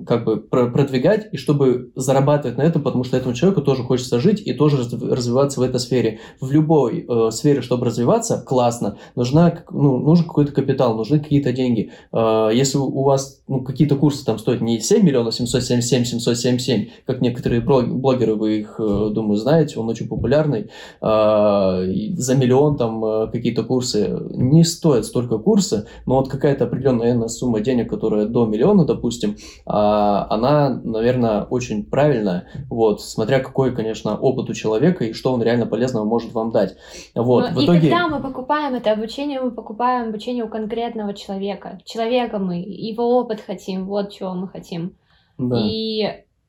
как 0.06 0.24
бы 0.24 0.38
про- 0.38 0.68
продвигать, 0.68 1.28
и 1.32 1.38
чтобы 1.38 1.92
зарабатывать 1.96 2.60
на 2.60 2.62
этом, 2.62 2.84
потому 2.84 3.04
что 3.04 3.18
этому 3.18 3.34
человеку 3.34 3.64
тоже 3.64 3.82
хочется 3.82 4.20
жить 4.20 4.44
и 4.46 4.54
тоже 4.54 4.78
раз- 4.78 4.94
развиваться 4.94 5.60
в 5.60 5.64
этой 5.64 5.80
сфере. 5.80 6.20
В 6.40 6.52
любой 6.52 7.08
э, 7.10 7.32
сфере, 7.32 7.62
чтобы 7.62 7.88
развиваться, 7.88 8.44
классно. 8.46 8.98
Нужна, 9.16 9.64
ну, 9.72 9.98
нужен 9.98 10.28
какой-то 10.28 10.52
капитал, 10.52 10.96
нужны 10.96 11.20
какие-то 11.20 11.52
деньги. 11.52 11.90
Если 12.14 12.78
у 12.78 13.02
вас 13.04 13.42
ну, 13.48 13.62
какие-то 13.62 13.96
курсы 13.96 14.24
там 14.24 14.38
стоят 14.38 14.62
не 14.62 14.80
7 14.80 15.04
миллионов 15.04 15.34
777 15.34 16.06
777, 16.06 16.88
как 17.08 17.22
некоторые 17.22 17.62
блог- 17.62 17.92
блогеры, 17.92 18.36
вы 18.36 18.60
их, 18.60 18.76
думаю, 18.78 19.38
знаете, 19.38 19.80
он 19.80 19.90
очень 19.90 20.08
популярный, 20.08 20.70
за 21.02 22.36
миллион 22.36 22.78
там 22.78 23.30
какие-то 23.32 23.64
курсы, 23.64 24.18
не 24.32 24.64
стоят 24.64 25.06
столько 25.06 25.38
курса, 25.56 25.88
но 26.06 26.16
вот 26.16 26.30
какая-то 26.30 26.66
определенная 26.66 27.06
наверное, 27.06 27.28
сумма 27.30 27.62
денег, 27.62 27.90
которая 27.90 28.26
до 28.26 28.46
миллиона, 28.46 28.86
допустим, 28.86 29.38
а, 29.66 30.28
она, 30.30 30.82
наверное, 30.84 31.44
очень 31.44 31.86
правильная, 31.86 32.48
вот, 32.70 33.02
смотря 33.02 33.40
какой, 33.40 33.74
конечно, 33.74 34.18
опыт 34.18 34.50
у 34.50 34.54
человека 34.54 35.06
и 35.06 35.14
что 35.14 35.34
он 35.34 35.42
реально 35.42 35.66
полезного 35.66 36.04
может 36.04 36.34
вам 36.34 36.52
дать. 36.52 36.76
Вот, 37.16 37.52
Но 37.52 37.56
в 37.56 37.62
и 37.62 37.66
итоге... 37.66 37.80
когда 37.90 38.08
мы 38.08 38.22
покупаем 38.22 38.76
это 38.76 38.92
обучение, 38.92 39.40
мы 39.40 39.52
покупаем 39.52 40.10
обучение 40.10 40.44
у 40.44 40.50
конкретного 40.50 41.14
человека. 41.14 41.80
Человека 41.86 42.38
мы, 42.40 42.58
его 42.58 43.18
опыт 43.18 43.42
хотим, 43.46 43.86
вот 43.86 44.12
чего 44.12 44.34
мы 44.34 44.50
хотим. 44.50 44.96
да. 45.38 45.58
И 45.62 46.04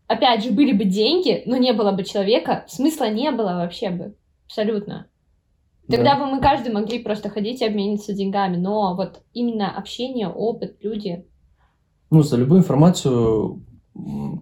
опять 0.09 0.43
же, 0.43 0.51
были 0.51 0.73
бы 0.73 0.85
деньги, 0.85 1.43
но 1.47 1.57
не 1.57 1.73
было 1.73 1.93
бы 1.93 2.03
человека, 2.03 2.65
смысла 2.67 3.09
не 3.09 3.31
было 3.31 3.55
вообще 3.55 3.91
бы. 3.91 4.15
Абсолютно. 4.47 5.07
Тогда 5.89 6.17
бы 6.17 6.27
мы 6.27 6.41
каждый 6.41 6.73
могли 6.73 6.99
просто 6.99 7.29
ходить 7.29 7.61
и 7.61 7.67
обмениться 7.67 8.13
деньгами. 8.13 8.57
Но 8.57 8.95
вот 8.97 9.23
именно 9.33 9.77
общение, 9.77 10.29
опыт, 10.29 10.77
люди. 10.81 11.25
Ну, 12.11 12.23
за 12.23 12.37
любую 12.37 12.61
информацию, 12.61 13.65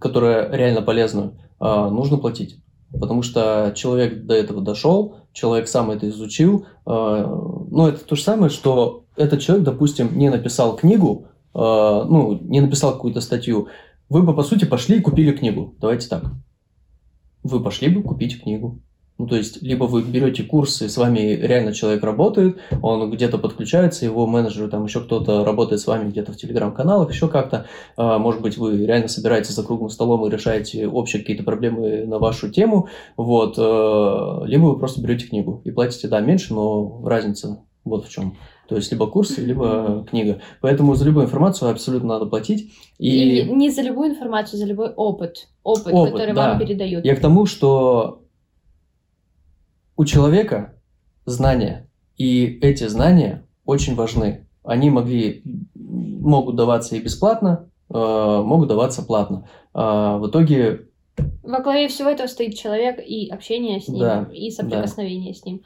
которая 0.01 0.51
реально 0.51 0.81
полезна, 0.81 1.33
а, 1.59 1.89
нужно 1.89 2.17
платить. 2.17 2.57
Потому 2.91 3.21
что 3.21 3.73
человек 3.75 4.25
до 4.25 4.33
этого 4.33 4.61
дошел, 4.61 5.17
человек 5.33 5.67
сам 5.67 5.91
это 5.91 6.07
изучил. 6.09 6.65
а, 6.85 7.25
Ну, 7.69 7.87
это 7.87 8.03
то 8.05 8.15
же 8.15 8.23
самое, 8.23 8.49
что 8.49 9.05
этот 9.15 9.41
человек, 9.41 9.65
допустим, 9.65 10.17
не 10.17 10.29
написал 10.29 10.75
книгу, 10.75 11.27
а, 11.53 12.05
ну, 12.05 12.39
не 12.41 12.61
написал 12.61 12.93
какую-то 12.93 13.21
статью. 13.21 13.67
Вы 14.09 14.23
бы, 14.23 14.35
по 14.35 14.43
сути, 14.43 14.65
пошли 14.65 14.97
и 14.97 15.01
купили 15.01 15.31
книгу. 15.31 15.75
Давайте 15.79 16.07
так. 16.07 16.25
Вы 17.43 17.61
пошли 17.61 17.89
бы 17.89 18.03
купить 18.03 18.41
книгу. 18.41 18.81
Ну, 19.17 19.27
то 19.27 19.37
есть, 19.37 19.61
либо 19.61 19.85
вы 19.85 20.01
берете 20.01 20.43
курсы, 20.43 20.89
с 20.89 20.97
вами 20.97 21.19
реально 21.41 21.71
человек 21.71 22.03
работает, 22.03 22.57
он 22.81 23.09
где-то 23.09 23.37
подключается, 23.37 24.03
его 24.03 24.27
менеджер, 24.27 24.69
там 24.69 24.83
еще 24.83 24.99
кто-то 24.99 25.45
работает 25.45 25.79
с 25.79 25.87
вами 25.87 26.09
где-то 26.09 26.33
в 26.33 26.37
телеграм-каналах, 26.37 27.11
еще 27.11 27.29
как-то. 27.29 27.65
А, 27.95 28.19
Может 28.19 28.41
быть, 28.41 28.57
вы 28.57 28.85
реально 28.85 29.07
собираетесь 29.07 29.55
за 29.55 29.63
круглым 29.63 29.89
столом 29.89 30.25
и 30.25 30.29
решаете 30.29 30.87
общие 30.87 31.21
какие-то 31.21 31.43
проблемы 31.43 32.05
на 32.05 32.19
вашу 32.19 32.49
тему, 32.49 32.89
вот. 33.15 33.55
э, 33.57 34.47
Либо 34.47 34.65
вы 34.65 34.77
просто 34.77 35.01
берете 35.01 35.27
книгу 35.27 35.61
и 35.63 35.71
платите, 35.71 36.09
да, 36.09 36.19
меньше, 36.19 36.53
но 36.53 37.01
разница 37.05 37.63
вот 37.85 38.05
в 38.05 38.11
чем. 38.11 38.35
То 38.67 38.75
есть, 38.75 38.91
либо 38.91 39.07
курсы, 39.07 39.41
либо 39.41 40.05
книга. 40.09 40.41
Поэтому 40.59 40.95
за 40.95 41.05
любую 41.05 41.25
информацию 41.25 41.69
абсолютно 41.69 42.09
надо 42.09 42.25
платить. 42.25 42.73
И... 42.97 43.39
И 43.39 43.49
не 43.49 43.69
за 43.69 43.83
любую 43.83 44.09
информацию, 44.09 44.59
за 44.59 44.65
любой 44.65 44.89
опыт. 44.89 45.47
Опыт, 45.63 45.93
Опыт, 45.93 46.13
который 46.13 46.33
да. 46.33 46.49
вам 46.49 46.59
передают. 46.59 47.05
Я 47.05 47.15
к 47.15 47.19
тому, 47.21 47.45
что 47.45 48.24
у 49.97 50.05
человека 50.05 50.75
знания, 51.25 51.89
и 52.17 52.59
эти 52.61 52.87
знания 52.87 53.45
очень 53.65 53.95
важны. 53.95 54.47
Они 54.63 54.89
могли, 54.89 55.43
могут 55.73 56.55
даваться 56.55 56.95
и 56.95 57.01
бесплатно, 57.01 57.69
э, 57.89 57.93
могут 57.93 58.67
даваться 58.67 59.03
платно. 59.03 59.47
А 59.73 60.17
в 60.17 60.29
итоге, 60.29 60.87
Во 61.43 61.59
главе 61.61 61.87
всего 61.87 62.09
этого 62.09 62.27
стоит 62.27 62.55
человек 62.55 62.99
и 62.99 63.29
общение 63.29 63.79
с 63.79 63.87
ним, 63.87 63.99
Да, 63.99 64.29
и 64.31 64.49
соприкосновение 64.51 65.33
с 65.33 65.45
ним. 65.45 65.63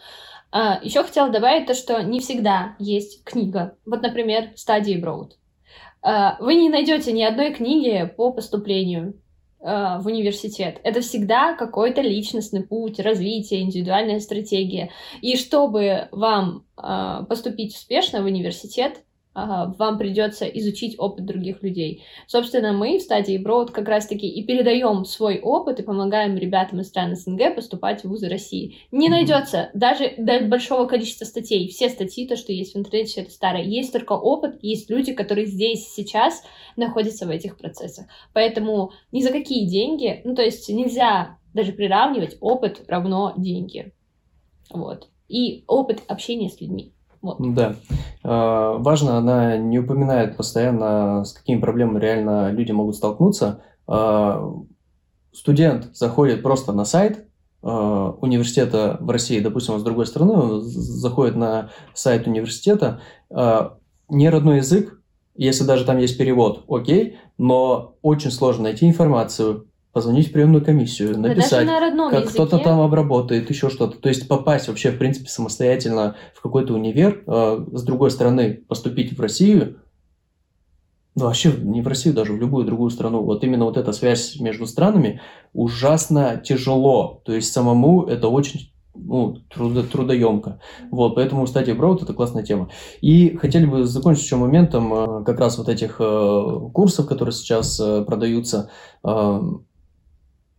А, 0.52 0.80
еще 0.82 1.04
хотела 1.04 1.30
добавить 1.30 1.68
то, 1.68 1.74
что 1.76 2.02
не 2.02 2.20
всегда 2.20 2.76
есть 2.80 3.24
книга. 3.24 3.76
Вот, 3.86 4.02
например, 4.02 4.50
стадии 4.56 4.98
Броуд. 5.00 5.38
А, 6.02 6.38
вы 6.40 6.56
не 6.56 6.70
найдете 6.70 7.12
ни 7.12 7.22
одной 7.22 7.54
книги 7.54 8.12
по 8.18 8.32
поступлению 8.32 9.14
в 9.62 10.04
университет. 10.06 10.80
Это 10.84 11.02
всегда 11.02 11.54
какой-то 11.54 12.02
личностный 12.02 12.64
путь, 12.64 13.00
развитие, 13.00 13.62
индивидуальная 13.62 14.20
стратегия. 14.20 14.92
И 15.22 15.36
чтобы 15.36 16.08
вам 16.12 16.66
а, 16.78 17.24
поступить 17.24 17.76
успешно 17.76 18.22
в 18.22 18.26
университет, 18.26 19.04
вам 19.78 19.98
придется 19.98 20.46
изучить 20.46 20.96
опыт 20.98 21.26
других 21.26 21.64
людей. 21.64 22.04
Собственно, 22.28 22.74
мы 22.74 22.98
в 22.98 23.02
стадии 23.02 23.42
Broad 23.44 23.72
как 23.72 23.88
раз-таки 23.88 24.28
и 24.28 24.46
передаем 24.46 25.06
свой 25.06 25.40
опыт 25.40 25.80
и 25.80 25.84
помогаем 25.84 26.38
ребятам 26.38 26.82
из 26.82 26.88
стран 26.88 27.16
СНГ 27.16 27.56
поступать 27.56 28.04
в 28.04 28.10
вузы 28.10 28.30
России. 28.30 28.78
Не 28.92 29.10
найдется 29.10 29.70
даже 29.74 30.14
до 30.18 30.42
большого 30.42 30.86
количества 30.86 31.26
статей. 31.26 31.68
Все 31.70 31.90
статьи, 31.90 32.28
то, 32.28 32.36
что 32.36 32.52
есть 32.52 32.74
в 32.74 32.78
интернете, 32.78 33.12
все 33.12 33.22
это 33.22 33.32
старое. 33.32 33.64
Есть 33.64 33.94
только 33.94 34.14
опыт, 34.14 34.58
есть 34.62 34.90
люди, 34.90 35.14
которые 35.14 35.48
здесь 35.48 35.88
сейчас 35.94 36.44
находятся 36.76 37.26
в 37.26 37.30
этих 37.30 37.58
процессах. 37.58 38.08
Поэтому 38.34 38.92
ни 39.12 39.22
за 39.22 39.32
какие 39.32 39.68
деньги, 39.68 40.22
ну 40.24 40.36
то 40.36 40.42
есть 40.42 40.70
нельзя 40.70 41.38
даже 41.54 41.72
приравнивать 41.72 42.38
опыт 42.42 42.84
равно 42.88 43.34
деньги. 43.38 43.94
Вот. 44.70 45.10
И 45.28 45.64
опыт 45.68 46.02
общения 46.08 46.50
с 46.50 46.60
людьми. 46.62 46.94
Вот. 47.22 47.38
Да. 47.54 47.76
Э, 48.24 48.78
Важно, 48.78 49.18
она 49.18 49.58
не 49.58 49.80
упоминает 49.80 50.38
постоянно, 50.38 51.24
с 51.26 51.34
какими 51.34 51.60
проблемами 51.60 52.00
реально 52.00 52.52
люди 52.52 52.72
могут 52.72 52.96
столкнуться. 52.96 53.62
Э, 53.88 54.54
Студент 55.32 55.90
заходит 55.94 56.42
просто 56.42 56.74
на 56.74 56.86
сайт 56.86 57.28
э, 57.62 57.68
университета 57.68 58.98
в 59.00 59.10
России, 59.10 59.40
допустим, 59.40 59.76
он 59.76 59.80
с 59.80 59.84
другой 59.84 60.08
стороны, 60.08 60.62
заходит 60.62 61.36
на 61.36 61.70
сайт 61.94 62.26
университета, 62.26 63.02
не 63.30 64.30
родной 64.30 64.58
язык, 64.58 65.00
если 65.36 65.64
даже 65.64 65.86
там 65.86 66.00
есть 66.00 66.18
перевод, 66.18 66.66
окей, 66.68 67.20
но 67.38 67.96
очень 68.02 68.32
сложно 68.32 68.64
найти 68.64 68.88
информацию, 68.88 69.69
позвонить 69.92 70.30
в 70.30 70.32
приемную 70.32 70.64
комиссию, 70.64 71.16
Да 71.16 71.30
написать 71.30 71.66
на 71.66 72.12
как 72.12 72.30
кто-то 72.30 72.60
там 72.60 72.80
обработает, 72.82 73.50
еще 73.50 73.70
что-то. 73.70 73.98
То 73.98 74.10
есть 74.10 74.28
попасть 74.28 74.68
вообще, 74.68 74.92
в 74.92 74.98
принципе, 74.98 75.30
самостоятельно 75.30 76.16
в 76.34 76.42
какой-то 76.42 76.74
универ, 76.74 77.24
э, 77.26 77.66
с 77.74 77.84
другой 77.84 78.12
стороны, 78.12 78.62
поступить 78.68 79.18
в 79.18 79.22
Россию, 79.22 79.78
ну, 81.16 81.26
вообще 81.26 81.52
не 81.52 81.82
в 81.82 81.88
Россию, 81.88 82.14
даже 82.14 82.34
в 82.34 82.38
любую 82.38 82.66
другую 82.66 82.92
страну. 82.92 83.24
Вот 83.24 83.44
именно 83.44 83.66
вот 83.66 83.78
эта 83.78 83.92
связь 83.92 84.40
между 84.40 84.66
странами 84.68 85.22
ужасно 85.54 86.42
тяжело. 86.44 87.22
То 87.26 87.34
есть 87.34 87.52
самому 87.52 88.06
это 88.06 88.30
очень 88.30 88.72
ну, 88.94 89.38
трудо, 89.50 89.84
трудоемко. 89.84 90.60
Вот, 90.92 91.16
поэтому 91.16 91.48
стадия 91.48 91.76
Броуд 91.76 92.04
это 92.04 92.14
классная 92.14 92.44
тема. 92.44 92.70
И 93.02 93.36
хотели 93.38 93.66
бы 93.66 93.86
закончить 93.86 94.24
еще 94.24 94.36
моментом 94.36 94.94
э, 94.94 95.24
как 95.26 95.40
раз 95.40 95.58
вот 95.58 95.70
этих 95.70 95.98
э, 96.00 96.60
курсов, 96.74 97.08
которые 97.08 97.34
сейчас 97.34 97.80
э, 97.80 98.04
продаются. 98.04 98.70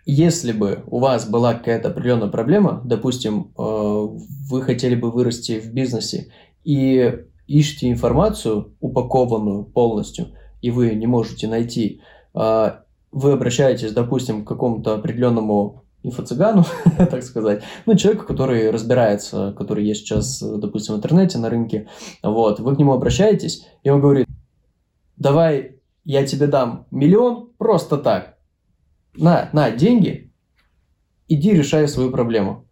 Если 0.06 0.52
бы 0.52 0.82
у 0.86 0.98
вас 0.98 1.28
была 1.28 1.54
какая-то 1.54 1.88
определенная 1.88 2.28
проблема, 2.28 2.80
допустим, 2.84 3.52
э, 3.56 3.62
вы 3.62 4.62
хотели 4.62 4.94
бы 4.94 5.10
вырасти 5.10 5.60
в 5.60 5.72
бизнесе 5.72 6.32
и 6.64 7.18
ищете 7.46 7.90
информацию 7.90 8.74
упакованную 8.80 9.64
полностью, 9.64 10.28
и 10.62 10.70
вы 10.70 10.94
не 10.94 11.06
можете 11.06 11.48
найти, 11.48 12.00
э, 12.34 12.70
вы 13.12 13.32
обращаетесь, 13.32 13.92
допустим, 13.92 14.44
к 14.44 14.48
какому-то 14.48 14.94
определенному 14.94 15.84
инфо-цыгану, 16.02 16.64
так 16.98 17.22
сказать, 17.22 17.62
ну, 17.86 17.94
человеку, 17.94 18.26
который 18.26 18.70
разбирается, 18.70 19.54
который 19.56 19.84
есть 19.84 20.00
сейчас, 20.00 20.40
допустим, 20.40 20.94
в 20.94 20.98
интернете, 20.98 21.38
на 21.38 21.50
рынке, 21.50 21.88
вот, 22.22 22.60
вы 22.60 22.74
к 22.74 22.78
нему 22.78 22.92
обращаетесь, 22.92 23.66
и 23.82 23.90
он 23.90 24.00
говорит, 24.00 24.26
давай 25.16 25.76
я 26.04 26.26
тебе 26.26 26.46
дам 26.46 26.86
миллион 26.90 27.50
просто 27.58 27.98
так, 27.98 28.38
на, 29.16 29.48
на, 29.52 29.70
деньги, 29.70 30.30
иди 31.28 31.52
решай 31.52 31.88
свою 31.88 32.10
проблему. 32.10 32.66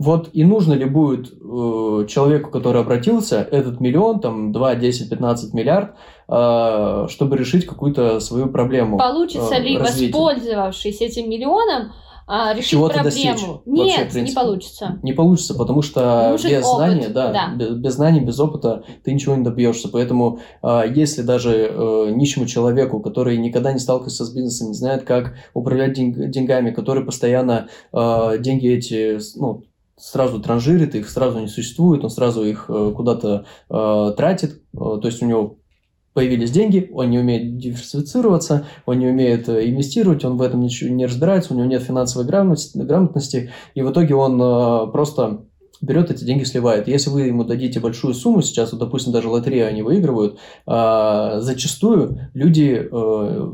Вот 0.00 0.30
и 0.32 0.44
нужно 0.44 0.72
ли 0.72 0.86
будет 0.86 1.30
э, 1.30 2.06
человеку, 2.08 2.50
который 2.50 2.80
обратился, 2.80 3.42
этот 3.42 3.80
миллион, 3.80 4.20
там, 4.20 4.50
2, 4.50 4.76
10, 4.76 5.10
15 5.10 5.52
миллиард, 5.52 5.94
э, 6.26 7.06
чтобы 7.10 7.36
решить 7.36 7.66
какую-то 7.66 8.18
свою 8.20 8.46
проблему? 8.46 8.96
Получится 8.96 9.56
э, 9.56 9.62
ли, 9.62 9.76
развития? 9.76 10.14
воспользовавшись 10.14 11.02
этим 11.02 11.28
миллионом, 11.28 11.92
а, 12.32 12.54
решить 12.54 12.70
Чего-то 12.70 12.94
проблему? 13.00 13.04
достичь, 13.34 13.46
вообще, 13.48 13.60
Нет, 13.66 14.06
не 14.06 14.12
принципе. 14.12 14.40
получится. 14.40 14.98
Не 15.02 15.12
получится, 15.12 15.54
потому 15.54 15.82
что 15.82 16.28
Нужен 16.30 16.50
без 16.50 16.64
опыт, 16.64 16.76
знаний, 16.76 17.06
да, 17.08 17.32
да. 17.32 17.54
Без, 17.56 17.70
без 17.76 17.94
знаний, 17.94 18.20
без 18.20 18.38
опыта 18.38 18.84
ты 19.02 19.12
ничего 19.12 19.34
не 19.34 19.42
добьешься. 19.42 19.88
Поэтому, 19.88 20.38
а, 20.62 20.84
если 20.84 21.22
даже 21.22 21.52
э, 21.70 22.10
нищему 22.12 22.46
человеку, 22.46 23.00
который 23.00 23.36
никогда 23.36 23.72
не 23.72 23.80
сталкивался 23.80 24.24
с 24.24 24.32
бизнесом, 24.32 24.68
не 24.68 24.74
знает, 24.74 25.02
как 25.02 25.34
управлять 25.54 25.94
деньг- 25.94 26.30
деньгами, 26.30 26.70
который 26.70 27.04
постоянно 27.04 27.68
э, 27.92 28.38
деньги 28.38 28.68
эти, 28.68 29.18
ну, 29.36 29.64
сразу 29.96 30.40
транжирит, 30.40 30.94
их 30.94 31.10
сразу 31.10 31.40
не 31.40 31.48
существует, 31.48 32.02
он 32.04 32.10
сразу 32.10 32.42
их 32.44 32.66
э, 32.68 32.92
куда-то 32.96 33.44
э, 33.68 34.12
тратит, 34.16 34.62
э, 34.72 34.78
то 34.78 35.02
есть 35.04 35.22
у 35.22 35.26
него 35.26 35.56
появились 36.12 36.50
деньги, 36.50 36.90
он 36.92 37.10
не 37.10 37.18
умеет 37.18 37.56
диверсифицироваться, 37.58 38.66
он 38.86 38.98
не 38.98 39.06
умеет 39.06 39.48
э, 39.48 39.68
инвестировать, 39.68 40.24
он 40.24 40.36
в 40.36 40.42
этом 40.42 40.60
ничего 40.60 40.90
не 40.90 41.06
разбирается, 41.06 41.54
у 41.54 41.56
него 41.56 41.66
нет 41.66 41.82
финансовой 41.82 42.26
грамотности, 42.26 43.50
и 43.74 43.82
в 43.82 43.90
итоге 43.90 44.14
он 44.14 44.40
э, 44.40 44.90
просто 44.92 45.44
берет 45.80 46.10
эти 46.10 46.24
деньги, 46.24 46.44
сливает. 46.44 46.88
Если 46.88 47.10
вы 47.10 47.22
ему 47.22 47.44
дадите 47.44 47.80
большую 47.80 48.14
сумму, 48.14 48.42
сейчас, 48.42 48.72
вот, 48.72 48.80
допустим, 48.80 49.12
даже 49.12 49.28
лотерею 49.28 49.68
они 49.68 49.82
выигрывают, 49.82 50.38
э, 50.66 51.38
зачастую 51.40 52.30
люди 52.34 52.88
э, 52.90 53.52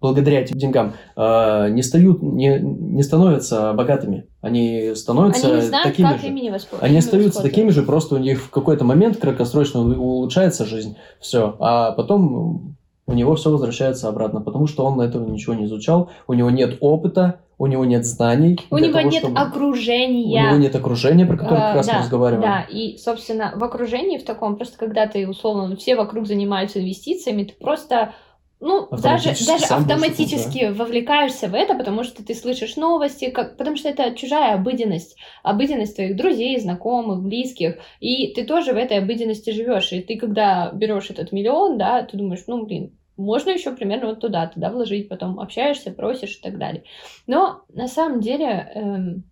благодаря 0.00 0.40
этим 0.40 0.58
деньгам 0.58 0.94
э, 1.16 1.68
не, 1.70 1.82
стают, 1.82 2.22
не, 2.22 2.58
не 2.60 3.02
становятся 3.02 3.72
богатыми. 3.72 4.26
Они 4.40 4.94
становятся 4.94 5.46
Они 5.48 5.56
не 5.56 5.62
знают, 5.62 5.88
такими 5.88 6.06
как 6.08 6.20
же. 6.20 6.26
ими 6.28 6.50
воспользоваться. 6.50 6.86
Они 6.86 6.98
остаются 6.98 7.42
такими 7.42 7.70
же, 7.70 7.82
просто 7.82 8.14
у 8.14 8.18
них 8.18 8.40
в 8.42 8.50
какой-то 8.50 8.84
момент 8.84 9.16
краткосрочно 9.16 9.80
улучшается 9.80 10.64
жизнь, 10.64 10.96
все, 11.20 11.56
а 11.60 11.92
потом 11.92 12.76
у 13.08 13.12
него 13.12 13.36
все 13.36 13.50
возвращается 13.50 14.08
обратно, 14.08 14.40
потому 14.40 14.66
что 14.66 14.84
он 14.84 15.00
этого 15.00 15.28
ничего 15.28 15.54
не 15.54 15.66
изучал, 15.66 16.10
у 16.26 16.32
него 16.34 16.50
нет 16.50 16.78
опыта, 16.80 17.40
у 17.58 17.66
него 17.66 17.84
нет 17.84 18.04
знаний. 18.04 18.58
У 18.70 18.78
него 18.78 18.98
того, 18.98 19.08
нет 19.08 19.22
чтобы- 19.22 19.38
окружения. 19.38 20.42
У 20.42 20.46
него 20.48 20.56
нет 20.58 20.74
окружения, 20.76 21.24
про 21.24 21.36
которое 21.36 21.56
А, 21.56 21.66
как 21.68 21.76
раз 21.76 21.86
да, 21.86 21.92
мы 21.94 21.98
разговариваем. 22.00 22.42
Да, 22.42 22.60
и, 22.68 22.98
собственно, 22.98 23.52
в 23.56 23.64
окружении 23.64 24.18
в 24.18 24.24
таком, 24.24 24.56
просто 24.56 24.76
когда 24.76 25.06
ты, 25.06 25.26
условно, 25.28 25.74
все 25.76 25.96
вокруг 25.96 26.26
занимаются 26.26 26.80
инвестициями, 26.80 27.44
ты 27.44 27.54
просто, 27.54 28.12
ну, 28.58 28.88
даже, 28.90 29.34
даже 29.46 29.66
автоматически 29.66 30.72
вовлекаешься 30.72 31.48
в 31.48 31.54
это, 31.54 31.74
потому 31.74 32.04
что 32.04 32.24
ты 32.24 32.34
слышишь 32.34 32.76
новости, 32.76 33.30
как, 33.30 33.56
потому 33.56 33.76
что 33.76 33.88
это 33.88 34.14
чужая 34.14 34.54
обыденность, 34.54 35.16
обыденность 35.42 35.96
твоих 35.96 36.16
друзей, 36.16 36.58
знакомых, 36.58 37.22
близких, 37.22 37.76
и 38.00 38.32
ты 38.32 38.44
тоже 38.44 38.72
в 38.72 38.76
этой 38.76 38.98
обыденности 38.98 39.50
живешь, 39.50 39.92
и 39.92 40.00
ты, 40.00 40.16
когда 40.16 40.70
берешь 40.72 41.10
этот 41.10 41.32
миллион, 41.32 41.76
да, 41.76 42.02
ты 42.02 42.16
думаешь, 42.16 42.44
ну, 42.46 42.64
блин, 42.64 42.96
можно 43.16 43.50
еще 43.50 43.72
примерно 43.72 44.08
вот 44.08 44.20
туда, 44.20 44.46
туда 44.46 44.70
вложить, 44.70 45.08
потом 45.08 45.38
общаешься, 45.38 45.90
просишь 45.90 46.36
и 46.38 46.42
так 46.42 46.58
далее. 46.58 46.84
Но 47.26 47.62
на 47.72 47.88
самом 47.88 48.20
деле 48.20 48.70
эм, 48.74 49.24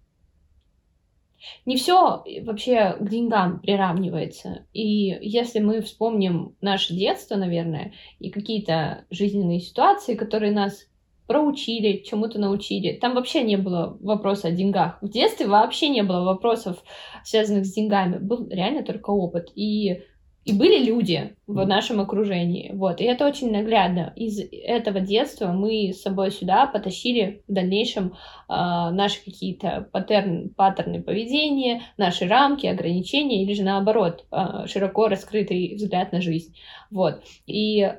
не 1.65 1.77
все 1.77 2.25
вообще 2.43 2.97
к 2.99 3.09
деньгам 3.09 3.61
приравнивается. 3.61 4.67
И 4.73 5.17
если 5.21 5.61
мы 5.61 5.81
вспомним 5.83 6.57
наше 6.61 6.95
детство, 6.95 7.37
наверное, 7.37 7.93
и 8.19 8.31
какие-то 8.31 9.05
жизненные 9.11 9.61
ситуации, 9.61 10.15
которые 10.15 10.53
нас 10.53 10.87
проучили, 11.27 12.03
чему-то 12.05 12.39
научили. 12.39 12.93
Там 12.93 13.15
вообще 13.15 13.43
не 13.43 13.57
было 13.57 13.97
вопроса 14.01 14.49
о 14.49 14.53
деньгах. 14.53 14.99
В 15.01 15.09
детстве 15.09 15.47
вообще 15.47 15.89
не 15.89 16.03
было 16.03 16.23
вопросов, 16.23 16.83
связанных 17.25 17.65
с 17.65 17.73
деньгами. 17.73 18.19
Был 18.19 18.49
реально 18.49 18.83
только 18.83 19.11
опыт. 19.11 19.51
И, 19.55 20.03
и 20.45 20.53
были 20.53 20.85
люди 20.85 21.35
в 21.47 21.67
нашем 21.67 22.01
окружении. 22.01 22.71
Вот. 22.75 23.01
И 23.01 23.05
это 23.05 23.27
очень 23.27 23.51
наглядно. 23.51 24.13
Из 24.15 24.39
этого 24.53 25.01
детства 25.01 25.49
мы 25.53 25.93
с 25.93 26.03
собой 26.03 26.31
сюда 26.31 26.67
потащили 26.67 27.43
в 27.49 27.53
дальнейшем 27.53 28.15
а, 28.47 28.91
наши 28.91 29.25
какие-то 29.25 29.89
паттерн, 29.91 30.51
паттерны 30.51 31.03
поведения, 31.03 31.83
наши 31.97 32.27
рамки, 32.27 32.67
ограничения, 32.67 33.43
или 33.43 33.55
же 33.55 33.63
наоборот, 33.63 34.27
а, 34.31 34.67
широко 34.67 35.09
раскрытый 35.09 35.77
взгляд 35.77 36.13
на 36.13 36.21
жизнь. 36.21 36.55
Вот. 36.91 37.23
И 37.47 37.95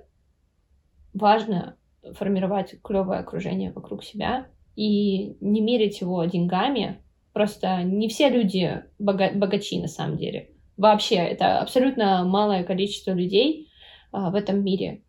важно 1.13 1.77
формировать 2.13 2.75
клевое 2.83 3.19
окружение 3.19 3.71
вокруг 3.71 4.03
себя 4.03 4.45
и 4.75 5.35
не 5.41 5.61
мерить 5.61 6.01
его 6.01 6.23
деньгами. 6.25 7.01
Просто 7.33 7.81
не 7.81 8.07
все 8.07 8.29
люди 8.29 8.83
бога- 8.99 9.31
богачи 9.33 9.79
на 9.81 9.87
самом 9.87 10.17
деле. 10.17 10.51
Вообще, 10.77 11.15
это 11.15 11.59
абсолютно 11.59 12.25
малое 12.25 12.63
количество 12.63 13.11
людей 13.11 13.69
а, 14.11 14.29
в 14.29 14.35
этом 14.35 14.63
мире 14.63 15.01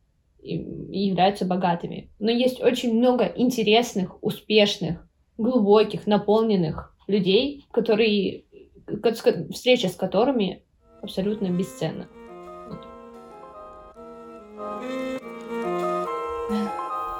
являются 0.43 1.45
богатыми. 1.45 2.11
Но 2.19 2.31
есть 2.31 2.63
очень 2.63 2.97
много 2.97 3.25
интересных, 3.25 4.23
успешных, 4.23 5.07
глубоких, 5.39 6.07
наполненных 6.07 6.95
людей, 7.09 7.65
которые, 7.73 8.45
встреча 9.53 9.89
с 9.89 9.97
которыми 9.97 10.63
абсолютно 11.03 11.49
бесценна. 11.49 12.09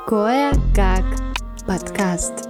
Кое-как 0.07 1.05
подкаст. 1.67 2.46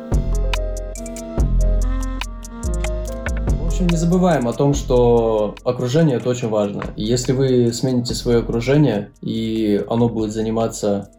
Общем, 3.77 3.89
не 3.89 3.97
забываем 3.99 4.49
о 4.49 4.55
том, 4.55 4.73
что 4.73 5.55
окружение 5.63 6.17
это 6.17 6.31
очень 6.31 6.49
важно. 6.49 6.95
И 6.97 7.05
если 7.05 7.33
вы 7.33 7.71
смените 7.75 8.15
свое 8.15 8.39
окружение, 8.39 9.13
и 9.21 9.85
оно 9.91 10.09
будет 10.09 10.33
заниматься, 10.33 11.11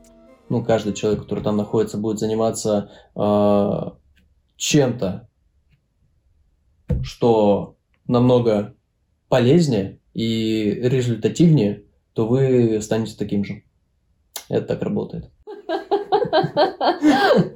ну, 0.50 0.63
каждый 0.63 0.93
человек, 0.93 1.22
который 1.22 1.43
там 1.43 1.56
находится, 1.56 2.00
будет 2.00 2.17
заниматься 2.17 2.89
э, 3.15 3.91
чем-то, 4.56 5.30
что 7.04 7.76
намного 8.08 8.74
полезнее 9.30 10.00
и 10.15 10.80
результативнее, 10.82 11.84
то 12.13 12.26
вы 12.26 12.82
станете 12.82 13.15
таким 13.15 13.46
же. 13.46 13.62
Это 14.50 14.65
так 14.65 14.82
работает. 14.82 15.30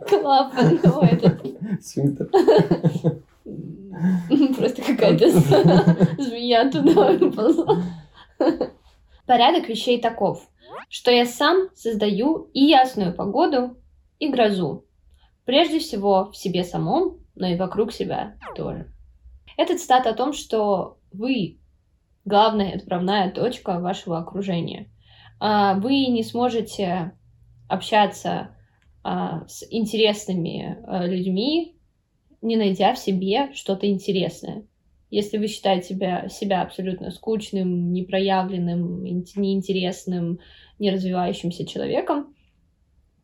Клапан, 0.08 0.80
ну, 0.84 1.02
этот 1.02 1.42
Сфинктер. 1.82 2.30
Просто 4.58 4.82
какая-то 4.82 5.30
змея 6.22 6.70
туда 6.70 7.12
выползла. 7.12 7.84
Порядок 9.26 9.70
вещей 9.70 10.02
таков, 10.02 10.48
что 10.90 11.12
я 11.12 11.26
сам 11.26 11.70
создаю 11.76 12.50
и 12.54 12.66
ясную 12.66 13.14
погоду, 13.14 13.78
и 14.20 14.30
грозу. 14.30 14.86
Прежде 15.46 15.80
всего 15.80 16.30
в 16.32 16.38
себе 16.38 16.64
самом, 16.64 17.20
но 17.36 17.48
и 17.48 17.58
вокруг 17.58 17.92
себя 17.92 18.38
тоже. 18.56 18.92
Это 19.58 19.78
цитата 19.78 20.10
о 20.12 20.16
том, 20.16 20.34
что 20.34 20.98
вы 21.12 21.60
главная 22.26 22.76
отправная 22.76 23.32
точка 23.32 23.80
вашего 23.80 24.20
окружения. 24.20 24.90
А, 25.40 25.76
Вы 25.76 26.06
не 26.08 26.24
сможете 26.24 27.14
общаться 27.68 28.56
а, 29.04 29.48
с 29.48 29.64
интересными 29.70 30.78
а, 30.86 31.06
людьми, 31.06 31.76
не 32.42 32.56
найдя 32.58 32.94
в 32.94 33.00
себе 33.00 33.52
что-то 33.54 33.88
интересное. 33.88 34.64
Если 35.10 35.38
вы 35.38 35.48
считаете 35.48 35.90
себя, 35.90 36.30
себя 36.30 36.62
абсолютно 36.62 37.12
скучным, 37.12 37.92
непроявленным, 37.92 39.06
ин- 39.06 39.26
неинтересным, 39.36 40.40
не 40.80 40.90
развивающимся 40.92 41.68
человеком, 41.68 42.34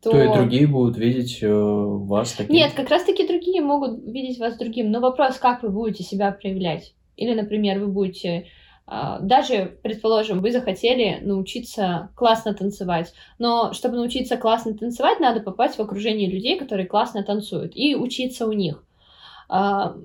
то... 0.02 0.10
То 0.10 0.22
и 0.22 0.32
другие 0.32 0.66
будут 0.66 0.98
видеть 0.98 1.42
э, 1.42 1.48
вас 1.50 2.32
таким. 2.32 2.54
Нет, 2.54 2.72
как 2.74 2.90
раз-таки 2.90 3.26
другие 3.26 3.62
могут 3.62 4.04
видеть 4.04 4.38
вас 4.38 4.56
другим. 4.58 4.90
Но 4.90 5.00
вопрос, 5.00 5.38
как 5.38 5.62
вы 5.62 5.70
будете 5.70 6.04
себя 6.04 6.30
проявлять. 6.30 6.94
Или, 7.16 7.34
например, 7.34 7.80
вы 7.80 7.88
будете... 7.88 8.46
а, 8.86 9.18
Даже, 9.20 9.78
предположим, 9.82 10.40
вы 10.40 10.52
захотели 10.52 11.18
научиться 11.22 12.10
классно 12.14 12.54
танцевать, 12.54 13.12
но 13.38 13.72
чтобы 13.72 13.96
научиться 13.96 14.36
классно 14.36 14.74
танцевать, 14.74 15.20
надо 15.20 15.40
попасть 15.40 15.76
в 15.76 15.80
окружение 15.80 16.30
людей, 16.30 16.58
которые 16.58 16.86
классно 16.86 17.24
танцуют, 17.24 17.72
и 17.74 17.96
учиться 17.96 18.46
у 18.46 18.52
них. 18.52 18.84
А, 19.48 19.96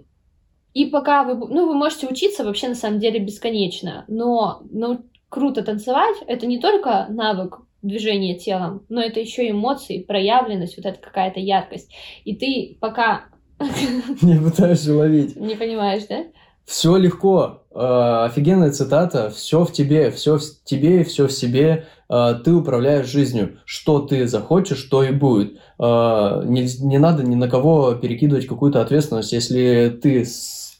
И 0.73 0.85
пока 0.85 1.23
вы... 1.23 1.35
Ну, 1.35 1.67
вы 1.67 1.73
можете 1.73 2.07
учиться 2.07 2.43
вообще 2.43 2.69
на 2.69 2.75
самом 2.75 2.99
деле 2.99 3.19
бесконечно, 3.19 4.05
но 4.07 4.63
ну, 4.71 5.03
круто 5.29 5.63
танцевать— 5.63 6.17
это 6.27 6.45
не 6.45 6.59
только 6.59 7.07
навык 7.09 7.59
движения 7.81 8.37
телом, 8.39 8.85
но 8.89 9.01
это 9.01 9.19
еще 9.19 9.49
эмоции, 9.49 10.01
проявленность, 10.01 10.77
вот 10.77 10.85
эта 10.85 10.99
какая-то 10.99 11.39
яркость. 11.39 11.91
И 12.23 12.35
ты 12.35 12.77
пока 12.79 13.25
Не 14.21 14.39
пытаюсь 14.39 14.87
уловить. 14.87 15.35
не 15.35 15.55
понимаешь, 15.55 16.03
да? 16.09 16.25
Все 16.65 16.95
легко. 16.95 17.63
Э, 17.71 18.25
офигенная 18.25 18.71
цитата. 18.71 19.29
Все 19.29 19.65
в 19.65 19.71
тебе, 19.71 20.11
все 20.11 20.37
в 20.37 20.41
тебе 20.63 21.01
и 21.01 21.03
все 21.03 21.27
в 21.27 21.31
себе. 21.31 21.87
Э, 22.13 22.35
ты 22.43 22.53
управляешь 22.53 23.07
жизнью. 23.07 23.57
Что 23.65 23.99
ты 23.99 24.27
захочешь, 24.27 24.83
то 24.83 25.03
и 25.03 25.11
будет. 25.11 25.57
Э, 25.79 26.43
не, 26.45 26.67
не 26.85 26.99
надо 26.99 27.23
ни 27.23 27.35
на 27.35 27.49
кого 27.49 27.95
перекидывать 27.95 28.45
какую-то 28.45 28.81
ответственность, 28.81 29.33
если 29.33 29.97
ты, 30.01 30.25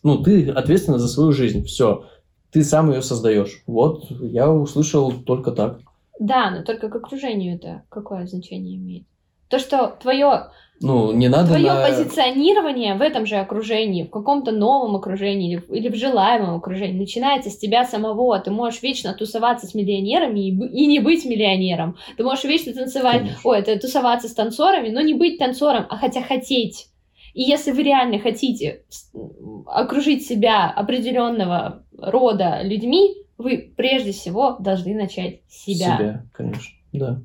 ну, 0.03 0.21
ты 0.21 0.49
ответственна 0.49 0.99
за 0.99 1.07
свою 1.07 1.31
жизнь. 1.31 1.63
Все. 1.63 2.05
Ты 2.51 2.63
сам 2.63 2.91
ее 2.91 3.01
создаешь. 3.01 3.63
Вот 3.65 4.11
я 4.11 4.51
услышал 4.51 5.11
только 5.11 5.51
так. 5.51 5.79
Да, 6.19 6.51
но 6.51 6.63
только 6.63 6.89
к 6.89 6.95
окружению 6.95 7.55
это 7.55 7.81
какое 7.89 8.27
значение 8.27 8.75
имеет? 8.77 9.05
То, 9.53 9.59
что 9.59 9.95
твое, 10.01 10.47
Ну, 10.81 11.11
не 11.11 11.27
надо 11.27 11.49
твое 11.49 11.73
на- 11.73 11.87
позиционирование 11.87 12.95
в 12.95 13.03
этом 13.03 13.27
же 13.27 13.35
окружении, 13.35 14.01
в 14.01 14.09
каком-то 14.09 14.51
новом 14.51 14.95
окружении 14.95 15.51
или, 15.51 15.57
в- 15.59 15.71
или 15.71 15.89
в 15.89 15.95
желаемом 15.95 16.55
окружении 16.55 16.97
начинается 16.97 17.51
с 17.51 17.57
тебя 17.59 17.85
самого. 17.85 18.39
Ты 18.39 18.49
можешь 18.49 18.81
вечно 18.81 19.13
тусоваться 19.13 19.67
с 19.67 19.75
миллионерами 19.75 20.39
и, 20.39 20.49
и 20.49 20.87
не 20.87 20.97
быть 20.99 21.23
миллионером. 21.25 21.97
Ты 22.17 22.23
можешь 22.23 22.45
вечно 22.45 22.73
танцевать, 22.73 23.19
Конечно. 23.19 23.41
ой, 23.43 23.59
это 23.59 23.77
тусоваться 23.79 24.27
с 24.27 24.33
танцорами, 24.33 24.89
но 24.89 25.01
не 25.01 25.13
быть 25.13 25.37
танцором, 25.37 25.85
а 25.87 25.97
хотя 25.97 26.23
хотеть. 26.23 26.87
И 27.35 27.43
если 27.43 27.69
вы 27.73 27.83
реально 27.83 28.17
хотите 28.17 28.81
окружить 29.67 30.25
себя 30.25 30.71
определенного 30.71 31.83
рода 31.95 32.61
людьми, 32.63 33.17
вы 33.37 33.71
прежде 33.77 34.13
всего 34.13 34.55
должны 34.59 34.95
начать 34.95 35.41
с 35.47 35.65
себя. 35.65 35.95
себя, 35.97 36.25
конечно. 36.33 36.73
Да. 36.91 37.21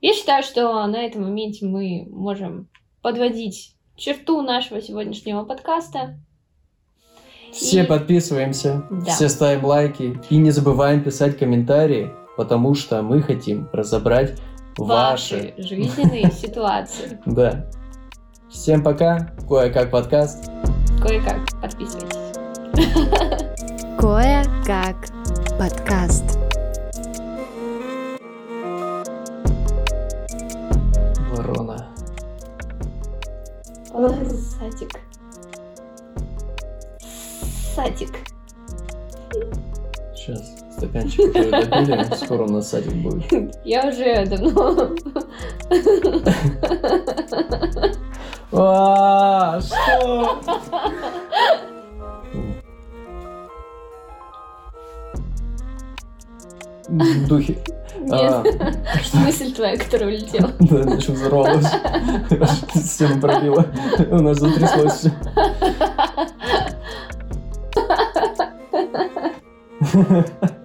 Я 0.00 0.14
считаю, 0.14 0.42
что 0.42 0.86
на 0.86 0.96
этом 1.02 1.22
моменте 1.22 1.66
мы 1.66 2.06
можем 2.10 2.68
подводить 3.02 3.74
черту 3.96 4.40
нашего 4.42 4.80
сегодняшнего 4.80 5.44
подкаста. 5.44 6.18
Все 7.52 7.82
И- 7.82 7.86
подписываемся, 7.86 8.84
Да. 8.90 9.10
все 9.10 9.28
ставим 9.28 9.64
лайки 9.64 10.18
и 10.30 10.36
не 10.36 10.50
забываем 10.50 11.02
писать 11.02 11.36
комментарии, 11.38 12.10
потому 12.36 12.74
что 12.74 13.02
мы 13.02 13.20
хотим 13.22 13.68
разобрать 13.72 14.38
ваши. 14.78 15.54
жизненные 15.58 16.30
ситуации. 16.32 17.18
Да. 17.26 17.66
Всем 18.48 18.82
пока. 18.82 19.34
Кое-как 19.48 19.90
подкаст. 19.90 20.50
Кое-как 21.02 21.38
подписывайтесь. 21.60 22.16
Кое-как 23.98 24.96
подкаст. 25.58 26.39
Стаканчик 40.90 41.34
уже 41.34 41.50
допили, 41.50 42.14
скоро 42.16 42.42
у 42.44 42.50
нас 42.50 42.70
садик 42.70 42.92
будет. 42.94 43.54
Я 43.64 43.88
уже 43.88 44.26
давно... 44.26 44.90
А, 48.52 49.60
что? 49.60 50.40
Духи. 57.28 57.58
А, 58.10 58.42
Нет, 58.42 58.78
мысль 59.14 59.52
твоя, 59.52 59.76
которая 59.76 60.08
улетела. 60.08 60.50
Да, 60.58 60.84
начал 60.84 61.12
взорвалась. 61.12 61.66
Стену 62.74 63.20
пробила. 63.20 63.64
У 64.10 64.16
нас 64.16 64.38
затряслось 64.38 64.94
все. 64.94 65.12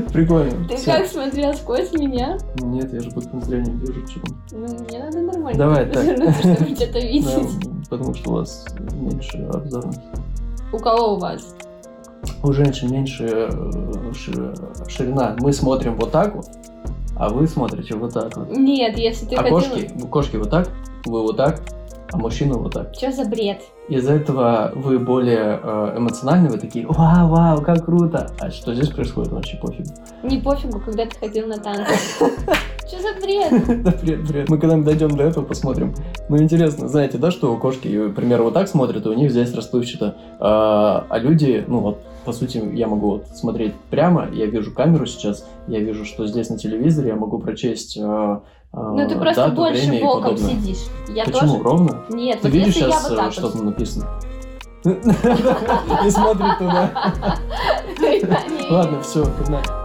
Прикольно. 0.12 0.68
Ты 0.68 0.76
Всё. 0.76 0.92
как 0.92 1.06
смотрел 1.06 1.54
сквозь 1.54 1.92
меня? 1.92 2.38
Нет, 2.62 2.92
я 2.92 3.00
же 3.00 3.10
под 3.10 3.24
зрением 3.44 3.78
вижу, 3.78 4.06
чего. 4.06 4.24
Ну, 4.52 4.66
мне 4.88 4.98
надо 4.98 5.20
нормально 5.20 5.58
Давай, 5.58 5.86
так. 5.90 6.02
чтобы 6.02 6.76
что-то 6.76 6.98
видеть. 7.00 7.24
Да, 7.24 7.70
потому 7.90 8.14
что 8.14 8.30
у 8.30 8.34
вас 8.34 8.66
меньше 8.92 9.38
обзорность. 9.52 10.00
У 10.72 10.78
кого 10.78 11.14
у 11.14 11.18
вас? 11.18 11.54
У 12.42 12.52
женщин 12.52 12.90
меньше 12.90 13.26
э, 13.26 14.12
ши- 14.14 14.54
ширина. 14.88 15.36
Мы 15.40 15.52
смотрим 15.52 15.96
вот 15.96 16.10
так 16.10 16.34
вот, 16.34 16.46
а 17.16 17.28
вы 17.28 17.46
смотрите 17.46 17.94
вот 17.94 18.14
так 18.14 18.36
вот. 18.36 18.56
Нет, 18.56 18.98
если 18.98 19.26
ты 19.26 19.36
а 19.36 19.42
хотела... 19.42 19.60
кошки, 19.60 19.90
кошки 20.10 20.36
вот 20.36 20.50
так, 20.50 20.68
вы 21.04 21.22
вот 21.22 21.36
так, 21.36 21.60
а 22.12 22.16
мужчина 22.16 22.54
вот 22.54 22.74
так. 22.74 22.94
Что 22.94 23.12
за 23.12 23.24
бред? 23.24 23.62
Из-за 23.88 24.14
этого 24.14 24.72
вы 24.74 24.98
более 24.98 25.60
э, 25.62 25.94
эмоциональны, 25.98 26.48
вы 26.48 26.58
такие, 26.58 26.86
вау, 26.86 27.28
вау, 27.28 27.60
как 27.60 27.84
круто. 27.84 28.30
А 28.38 28.50
что 28.50 28.74
здесь 28.74 28.88
происходит, 28.88 29.32
вообще 29.32 29.56
пофиг. 29.56 29.86
Не 30.22 30.38
пофигу, 30.38 30.80
когда 30.80 31.06
ты 31.06 31.18
ходил 31.18 31.46
на 31.46 31.58
танцы. 31.58 31.92
Что 32.86 33.00
за 33.00 33.20
бред? 33.20 33.82
Да, 33.82 33.92
бред, 34.02 34.28
бред. 34.28 34.48
Мы 34.48 34.58
когда 34.58 34.76
дойдем 34.76 35.16
до 35.16 35.24
этого, 35.24 35.44
посмотрим. 35.44 35.94
Ну, 36.28 36.36
интересно, 36.36 36.86
знаете, 36.88 37.18
да, 37.18 37.30
что 37.30 37.52
у 37.52 37.58
кошки, 37.58 38.08
к 38.08 38.14
примеру, 38.14 38.44
вот 38.44 38.54
так 38.54 38.68
смотрят, 38.68 39.06
и 39.06 39.08
у 39.08 39.14
них 39.14 39.30
здесь 39.30 39.54
расплывчато. 39.54 40.16
А, 40.38 41.06
а 41.08 41.18
люди, 41.18 41.64
ну 41.66 41.80
вот, 41.80 42.02
по 42.24 42.32
сути, 42.32 42.62
я 42.74 42.86
могу 42.86 43.12
вот 43.12 43.28
смотреть 43.28 43.74
прямо, 43.90 44.28
я 44.32 44.46
вижу 44.46 44.72
камеру 44.72 45.06
сейчас, 45.06 45.48
я 45.66 45.80
вижу, 45.80 46.04
что 46.04 46.26
здесь 46.26 46.50
на 46.50 46.58
телевизоре, 46.58 47.08
я 47.08 47.16
могу 47.16 47.38
прочесть 47.38 47.98
а, 48.00 48.42
Ну 48.74 49.08
ты 49.08 49.16
просто 49.16 49.44
дату, 49.44 49.56
больше 49.56 50.00
боком 50.00 50.36
сидишь. 50.36 50.86
Я 51.08 51.24
Почему? 51.24 51.40
тоже. 51.40 51.62
Ровно? 51.62 52.02
Нет, 52.10 52.40
Ты 52.40 52.48
вот 52.48 52.54
видишь 52.54 52.74
если 52.74 52.80
я 52.80 52.90
сейчас, 52.90 53.08
вот 53.08 53.12
э, 53.12 53.16
так 53.16 53.32
что 53.32 53.42
вот. 53.42 53.52
там 53.52 53.66
написано? 53.66 54.06
И 56.06 56.10
смотрит 56.10 56.58
туда. 56.58 56.90
Я 58.00 58.18
не- 58.18 58.70
Ладно, 58.70 59.00
все, 59.02 59.24
погнали. 59.24 59.83